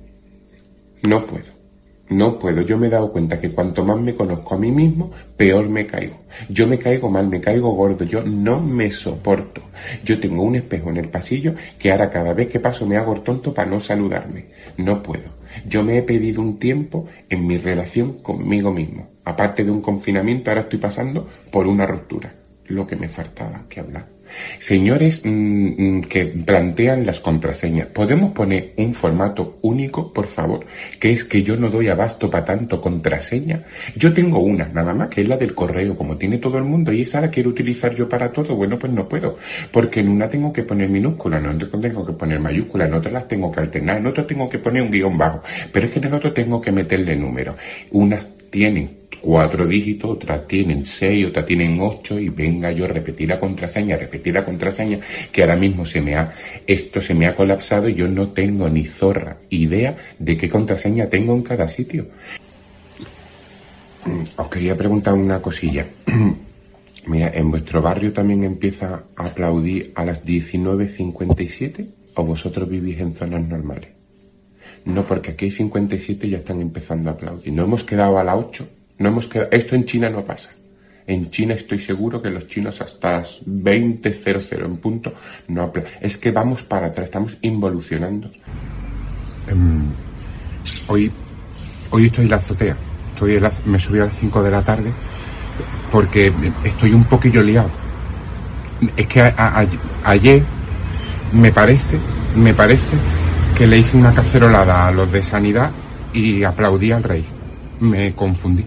No 1.02 1.24
puedo. 1.24 1.46
No 2.08 2.40
puedo. 2.40 2.62
Yo 2.62 2.78
me 2.78 2.88
he 2.88 2.90
dado 2.90 3.12
cuenta 3.12 3.40
que 3.40 3.52
cuanto 3.52 3.84
más 3.84 4.00
me 4.00 4.16
conozco 4.16 4.56
a 4.56 4.58
mí 4.58 4.72
mismo, 4.72 5.12
peor 5.36 5.68
me 5.68 5.86
caigo. 5.86 6.16
Yo 6.48 6.66
me 6.66 6.80
caigo 6.80 7.08
mal, 7.08 7.28
me 7.28 7.40
caigo 7.40 7.70
gordo. 7.70 8.04
Yo 8.04 8.24
no 8.24 8.60
me 8.60 8.90
soporto. 8.90 9.62
Yo 10.04 10.18
tengo 10.18 10.42
un 10.42 10.56
espejo 10.56 10.90
en 10.90 10.96
el 10.96 11.08
pasillo 11.08 11.54
que 11.78 11.92
ahora 11.92 12.10
cada 12.10 12.32
vez 12.32 12.48
que 12.48 12.58
paso 12.58 12.86
me 12.86 12.96
hago 12.96 13.20
tonto 13.20 13.54
para 13.54 13.70
no 13.70 13.80
saludarme. 13.80 14.46
No 14.76 15.00
puedo. 15.00 15.30
Yo 15.64 15.84
me 15.84 15.98
he 15.98 16.02
pedido 16.02 16.42
un 16.42 16.58
tiempo 16.58 17.06
en 17.28 17.46
mi 17.46 17.56
relación 17.56 18.14
conmigo 18.14 18.72
mismo. 18.72 19.10
Aparte 19.24 19.62
de 19.62 19.70
un 19.70 19.80
confinamiento, 19.80 20.50
ahora 20.50 20.62
estoy 20.62 20.80
pasando 20.80 21.28
por 21.52 21.68
una 21.68 21.86
ruptura. 21.86 22.34
Lo 22.66 22.84
que 22.84 22.96
me 22.96 23.08
faltaba 23.08 23.62
que 23.68 23.78
hablar. 23.78 24.15
Señores 24.58 25.22
mm, 25.24 25.28
mm, 25.98 26.00
que 26.02 26.26
plantean 26.26 27.06
las 27.06 27.20
contraseñas, 27.20 27.88
¿podemos 27.88 28.32
poner 28.32 28.72
un 28.76 28.94
formato 28.94 29.58
único, 29.62 30.12
por 30.12 30.26
favor? 30.26 30.66
Que 31.00 31.12
es 31.12 31.24
que 31.24 31.42
yo 31.42 31.56
no 31.56 31.70
doy 31.70 31.88
abasto 31.88 32.30
para 32.30 32.44
tanto 32.44 32.80
contraseña. 32.80 33.64
Yo 33.94 34.12
tengo 34.12 34.38
una, 34.38 34.68
nada 34.68 34.94
más, 34.94 35.08
que 35.08 35.22
es 35.22 35.28
la 35.28 35.36
del 35.36 35.54
correo, 35.54 35.96
como 35.96 36.16
tiene 36.16 36.38
todo 36.38 36.58
el 36.58 36.64
mundo, 36.64 36.92
y 36.92 37.02
esa 37.02 37.20
la 37.20 37.30
quiero 37.30 37.50
utilizar 37.50 37.94
yo 37.94 38.08
para 38.08 38.32
todo. 38.32 38.56
Bueno, 38.56 38.78
pues 38.78 38.92
no 38.92 39.08
puedo, 39.08 39.38
porque 39.72 40.00
en 40.00 40.08
una 40.08 40.28
tengo 40.28 40.52
que 40.52 40.62
poner 40.62 40.88
minúscula, 40.88 41.38
en 41.38 41.46
otra 41.46 41.80
tengo 41.80 42.04
que 42.04 42.12
poner 42.12 42.40
mayúscula, 42.40 42.86
en 42.86 42.94
otra 42.94 43.10
las 43.10 43.28
tengo 43.28 43.50
que 43.52 43.60
alternar, 43.60 43.98
en 43.98 44.06
otra 44.06 44.26
tengo 44.26 44.48
que 44.48 44.58
poner 44.58 44.82
un 44.82 44.90
guion 44.90 45.16
bajo, 45.16 45.42
pero 45.72 45.86
es 45.86 45.92
que 45.92 45.98
en 45.98 46.06
el 46.06 46.14
otro 46.14 46.32
tengo 46.32 46.60
que 46.60 46.72
meterle 46.72 47.16
números. 47.16 47.56
Unas 47.90 48.26
tienen 48.50 49.05
cuatro 49.26 49.66
dígitos, 49.66 50.08
otras 50.08 50.46
tienen 50.46 50.86
seis, 50.86 51.26
otras 51.26 51.44
tienen 51.44 51.80
ocho, 51.80 52.16
y 52.16 52.28
venga 52.28 52.70
yo 52.70 52.84
a 52.84 52.88
repetir 52.88 53.28
la 53.28 53.40
contraseña, 53.40 53.96
repetir 53.96 54.32
la 54.32 54.44
contraseña, 54.44 55.00
que 55.32 55.42
ahora 55.42 55.56
mismo 55.56 55.84
se 55.84 56.00
me 56.00 56.14
ha, 56.14 56.32
esto 56.64 57.02
se 57.02 57.12
me 57.12 57.26
ha 57.26 57.34
colapsado 57.34 57.88
y 57.88 57.94
yo 57.94 58.06
no 58.06 58.28
tengo 58.28 58.68
ni 58.68 58.84
zorra 58.84 59.38
idea 59.50 59.96
de 60.20 60.36
qué 60.36 60.48
contraseña 60.48 61.08
tengo 61.08 61.34
en 61.34 61.42
cada 61.42 61.66
sitio. 61.66 62.06
Mm, 64.04 64.22
os 64.36 64.48
quería 64.48 64.76
preguntar 64.76 65.14
una 65.14 65.42
cosilla. 65.42 65.84
Mira, 67.08 67.32
¿en 67.34 67.50
vuestro 67.50 67.82
barrio 67.82 68.12
también 68.12 68.44
empieza 68.44 69.06
a 69.16 69.26
aplaudir 69.26 69.90
a 69.96 70.04
las 70.04 70.24
19.57 70.24 71.86
o 72.14 72.24
vosotros 72.24 72.68
vivís 72.68 73.00
en 73.00 73.12
zonas 73.12 73.44
normales? 73.44 73.90
No, 74.84 75.04
porque 75.04 75.32
aquí 75.32 75.46
hay 75.46 75.50
57 75.50 76.28
y 76.28 76.30
ya 76.30 76.38
están 76.38 76.60
empezando 76.60 77.10
a 77.10 77.14
aplaudir. 77.14 77.52
No 77.52 77.64
hemos 77.64 77.82
quedado 77.82 78.20
a 78.20 78.24
las 78.24 78.36
8 78.36 78.68
no 78.98 79.08
hemos 79.08 79.26
quedado, 79.26 79.50
esto 79.52 79.74
en 79.74 79.84
China 79.84 80.08
no 80.08 80.24
pasa. 80.24 80.50
En 81.06 81.30
China 81.30 81.54
estoy 81.54 81.78
seguro 81.78 82.20
que 82.20 82.30
los 82.30 82.48
chinos 82.48 82.80
hasta 82.80 83.18
las 83.18 83.44
20.00 83.46 84.64
en 84.64 84.76
punto 84.78 85.14
no 85.48 85.72
Es 86.00 86.16
que 86.16 86.32
vamos 86.32 86.62
para 86.62 86.88
atrás, 86.88 87.06
estamos 87.06 87.36
involucionando. 87.42 88.30
Em, 89.46 89.84
hoy, 90.88 91.12
hoy 91.90 92.06
estoy 92.06 92.24
en 92.24 92.30
la 92.30 92.36
azotea. 92.36 92.76
Estoy 93.14 93.40
me 93.66 93.78
subí 93.78 94.00
a 94.00 94.06
las 94.06 94.16
5 94.18 94.42
de 94.42 94.50
la 94.50 94.62
tarde 94.62 94.92
porque 95.92 96.32
estoy 96.64 96.92
un 96.92 97.04
poquillo 97.04 97.42
liado. 97.42 97.70
Es 98.96 99.06
que 99.06 99.32
ayer 100.04 100.42
me 101.32 101.52
parece, 101.52 101.98
me 102.34 102.52
parece 102.52 102.96
que 103.56 103.66
le 103.66 103.78
hice 103.78 103.96
una 103.96 104.12
cacerolada 104.12 104.88
a 104.88 104.90
los 104.90 105.10
de 105.12 105.22
sanidad 105.22 105.70
y 106.12 106.42
aplaudí 106.42 106.90
al 106.90 107.04
rey. 107.04 107.24
Me 107.80 108.12
confundí 108.12 108.64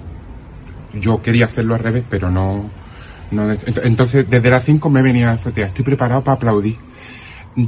yo 0.94 1.22
quería 1.22 1.46
hacerlo 1.46 1.76
al 1.76 1.82
revés, 1.82 2.04
pero 2.10 2.30
no, 2.30 2.70
no 3.32 3.52
entonces 3.84 4.30
desde 4.30 4.50
las 4.50 4.64
5 4.64 4.90
me 4.90 5.02
venía 5.02 5.30
a 5.30 5.34
azotea, 5.34 5.68
estoy 5.68 5.86
preparado 5.86 6.24
para 6.24 6.36
aplaudir. 6.36 6.78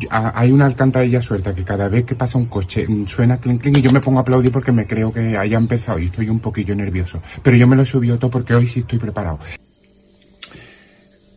Hay 0.10 0.52
una 0.52 0.68
alcantarilla 0.68 1.22
suelta 1.22 1.54
que 1.54 1.66
cada 1.66 1.90
vez 1.90 2.06
que 2.06 2.16
pasa 2.16 2.38
un 2.38 2.46
coche 2.46 2.88
mm, 2.88 3.08
suena 3.08 3.38
clink 3.38 3.62
clink 3.62 3.78
y 3.78 3.82
yo 3.82 3.92
me 3.92 4.00
pongo 4.00 4.20
a 4.20 4.22
aplaudir 4.22 4.52
porque 4.52 4.72
me 4.72 4.88
creo 4.88 5.12
que 5.12 5.38
haya 5.38 5.58
empezado 5.58 6.00
y 6.00 6.06
estoy 6.06 6.30
un 6.30 6.40
poquillo 6.40 6.76
nervioso. 6.76 7.22
Pero 7.44 7.58
yo 7.58 7.68
me 7.68 7.76
lo 7.76 7.84
subido 7.84 8.18
todo 8.18 8.32
porque 8.32 8.54
hoy 8.54 8.68
sí 8.68 8.82
estoy 8.82 9.00
preparado. 9.00 9.40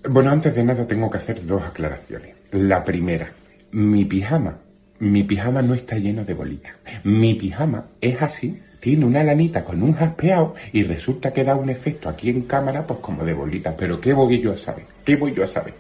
Bueno, 0.09 0.31
antes 0.31 0.55
de 0.55 0.63
nada 0.63 0.87
tengo 0.87 1.11
que 1.11 1.19
hacer 1.19 1.45
dos 1.47 1.63
aclaraciones. 1.63 2.37
La 2.53 2.85
primera, 2.85 3.33
mi 3.73 4.05
pijama. 4.05 4.59
Mi 5.01 5.25
pijama 5.25 5.61
no 5.61 5.75
está 5.75 5.97
lleno 5.97 6.25
de 6.25 6.35
bolitas. 6.35 6.75
Mi 7.03 7.35
pijama 7.35 7.87
es 8.01 8.23
así 8.23 8.61
tiene 8.85 9.07
una 9.07 9.25
lanita 9.25 9.65
con 9.65 9.83
un 9.83 9.95
jaspeado 9.95 10.55
y 10.71 10.83
resulta 10.83 11.33
que 11.33 11.43
da 11.43 11.57
un 11.57 11.71
efecto 11.71 12.07
aquí 12.07 12.29
en 12.29 12.43
cámara 12.43 12.87
pues 12.87 13.01
como 13.01 13.25
de 13.25 13.33
bolita. 13.33 13.75
Pero 13.75 13.99
¿qué 13.99 14.13
voy 14.13 14.43
yo 14.43 14.53
a 14.53 14.59
saber? 14.59 14.85
¿Qué 15.03 15.17
voy 15.17 15.33
yo 15.33 15.43
a 15.43 15.47
saber? 15.47 15.73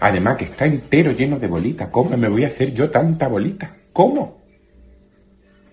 Además 0.00 0.36
que 0.36 0.44
está 0.44 0.66
entero 0.66 1.12
lleno 1.12 1.38
de 1.38 1.46
bolitas. 1.46 1.88
¿Cómo 1.88 2.14
me 2.14 2.28
voy 2.28 2.44
a 2.44 2.48
hacer 2.48 2.74
yo 2.74 2.90
tanta 2.90 3.26
bolita? 3.26 3.74
¿Cómo? 3.90 4.42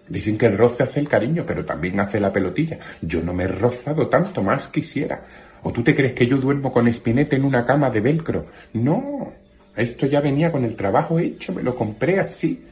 Dicen 0.08 0.38
que 0.38 0.46
el 0.46 0.58
roce 0.58 0.84
hace 0.84 1.02
el 1.02 1.10
cariño, 1.10 1.44
pero 1.46 1.66
también 1.66 2.00
hace 2.00 2.22
la 2.22 2.32
pelotilla. 2.32 2.80
Yo 3.02 3.22
no 3.22 3.34
me 3.34 3.44
he 3.44 3.48
rozado 3.50 4.08
tanto, 4.08 4.42
más 4.42 4.70
quisiera. 4.70 5.22
¿O 5.64 5.74
tú 5.74 5.84
te 5.84 5.94
crees 5.94 6.14
que 6.14 6.28
yo 6.28 6.38
duermo 6.38 6.72
con 6.72 6.88
espinete 6.88 7.36
en 7.36 7.44
una 7.44 7.66
cama 7.66 7.90
de 7.90 8.00
velcro? 8.00 8.46
No, 8.72 9.34
esto 9.76 10.06
ya 10.06 10.22
venía 10.22 10.50
con 10.50 10.64
el 10.64 10.78
trabajo 10.78 11.20
hecho, 11.20 11.52
me 11.52 11.62
lo 11.62 11.76
compré 11.76 12.22
así. 12.22 12.64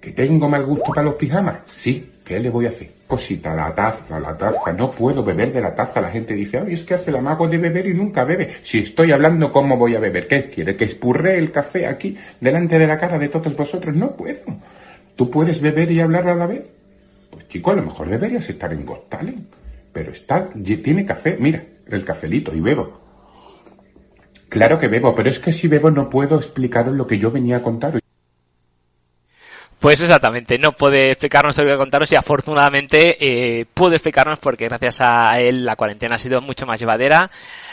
¿Que 0.00 0.12
tengo 0.12 0.48
mal 0.48 0.64
gusto 0.64 0.84
para 0.94 1.02
los 1.02 1.16
pijamas? 1.16 1.58
Sí, 1.66 2.13
¿qué 2.24 2.40
le 2.40 2.50
voy 2.50 2.66
a 2.66 2.70
hacer? 2.70 2.90
Cosita, 3.06 3.54
la 3.54 3.74
taza, 3.74 4.18
la 4.18 4.36
taza, 4.36 4.72
no 4.72 4.90
puedo 4.90 5.22
beber 5.22 5.52
de 5.52 5.60
la 5.60 5.74
taza. 5.74 6.00
La 6.00 6.10
gente 6.10 6.34
dice, 6.34 6.58
ay, 6.58 6.72
es 6.72 6.82
que 6.82 6.94
hace 6.94 7.12
la 7.12 7.20
mago 7.20 7.46
de 7.46 7.58
beber 7.58 7.86
y 7.86 7.94
nunca 7.94 8.24
bebe. 8.24 8.48
Si 8.62 8.78
estoy 8.78 9.12
hablando, 9.12 9.52
¿cómo 9.52 9.76
voy 9.76 9.94
a 9.94 10.00
beber? 10.00 10.26
¿Qué 10.26 10.50
quiere? 10.50 10.76
¿Que 10.76 10.84
espurre 10.84 11.36
el 11.38 11.52
café 11.52 11.86
aquí 11.86 12.16
delante 12.40 12.78
de 12.78 12.86
la 12.86 12.98
cara 12.98 13.18
de 13.18 13.28
todos 13.28 13.54
vosotros? 13.54 13.94
No 13.94 14.16
puedo. 14.16 14.40
¿Tú 15.16 15.30
puedes 15.30 15.60
beber 15.60 15.92
y 15.92 16.00
hablar 16.00 16.26
a 16.28 16.34
la 16.34 16.46
vez? 16.46 16.72
Pues 17.30 17.46
chico, 17.48 17.70
a 17.70 17.74
lo 17.74 17.82
mejor 17.82 18.08
deberías 18.08 18.48
estar 18.48 18.72
en 18.72 18.86
Got 18.86 19.14
Pero 19.92 20.12
está, 20.12 20.48
tiene 20.82 21.04
café, 21.04 21.36
mira, 21.38 21.62
el 21.88 22.04
cafelito 22.04 22.54
y 22.54 22.60
bebo. 22.60 23.00
Claro 24.48 24.78
que 24.78 24.88
bebo, 24.88 25.14
pero 25.14 25.28
es 25.28 25.40
que 25.40 25.52
si 25.52 25.68
bebo 25.68 25.90
no 25.90 26.08
puedo 26.08 26.36
explicaros 26.36 26.94
lo 26.94 27.06
que 27.06 27.18
yo 27.18 27.30
venía 27.30 27.56
a 27.56 27.62
contaros. 27.62 28.03
Pues 29.84 30.00
exactamente, 30.00 30.58
no 30.58 30.72
puede 30.72 31.10
explicarnos 31.10 31.58
lo 31.58 31.66
que 31.66 31.76
contaros 31.76 32.10
y 32.10 32.16
afortunadamente 32.16 33.18
eh, 33.20 33.66
explicarnos 33.92 34.38
porque 34.38 34.64
gracias 34.64 35.02
a 35.02 35.38
él 35.38 35.66
la 35.66 35.76
cuarentena 35.76 36.14
ha 36.14 36.18
sido 36.18 36.40
mucho 36.40 36.64
más 36.64 36.80
llevadera. 36.80 37.30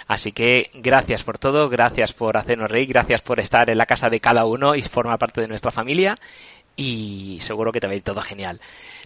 Así 0.09 0.33
que 0.33 0.71
gracias 0.73 1.23
por 1.23 1.37
todo, 1.37 1.69
gracias 1.69 2.11
por 2.11 2.35
hacernos 2.35 2.69
reír, 2.69 2.89
gracias 2.89 3.21
por 3.21 3.39
estar 3.39 3.69
en 3.69 3.77
la 3.77 3.85
casa 3.85 4.09
de 4.09 4.19
cada 4.19 4.43
uno 4.43 4.75
y 4.75 4.81
formar 4.81 5.19
parte 5.19 5.39
de 5.39 5.47
nuestra 5.47 5.71
familia 5.71 6.15
y 6.75 7.37
seguro 7.39 7.71
que 7.71 7.79
te 7.79 7.87
va 7.87 7.93
a 7.93 7.95
ir 7.95 8.03
todo 8.03 8.19
genial. 8.19 8.59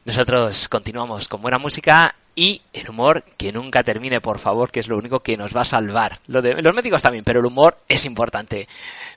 Nosotros 0.04 0.68
continuamos 0.68 1.28
con 1.28 1.44
buena 1.44 1.60
música 1.60 2.16
y 2.34 2.64
el 2.74 2.90
humor 2.90 3.24
que 3.38 3.52
nunca 3.52 3.84
termine, 3.84 4.20
por 4.20 4.40
favor, 4.40 4.72
que 4.72 4.80
es 4.80 4.88
lo 4.88 4.98
único 4.98 5.20
que 5.20 5.38
nos 5.38 5.56
va 5.56 5.62
a 5.62 5.66
salvar. 5.66 6.22
Lo 6.26 6.42
de, 6.42 6.60
los 6.60 6.74
médicos 6.74 7.04
también, 7.04 7.24
pero 7.24 7.40
el 7.40 7.46
humor 7.46 7.78
es 7.88 8.04
importante. 8.04 8.68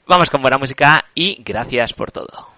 Vamos 0.07 0.29
con 0.29 0.43
buena 0.43 0.59
música 0.59 1.07
y 1.15 1.43
gracias 1.43 1.95
por 1.95 2.13
todo. 2.13 2.58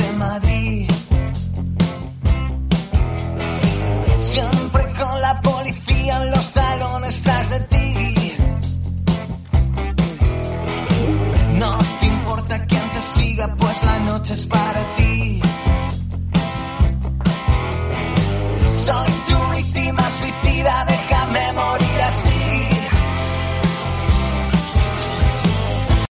pues 14.21 14.29
la 14.29 14.33
noche 14.33 14.33
es 14.33 14.45
para 14.45 14.95
ti. 14.95 15.00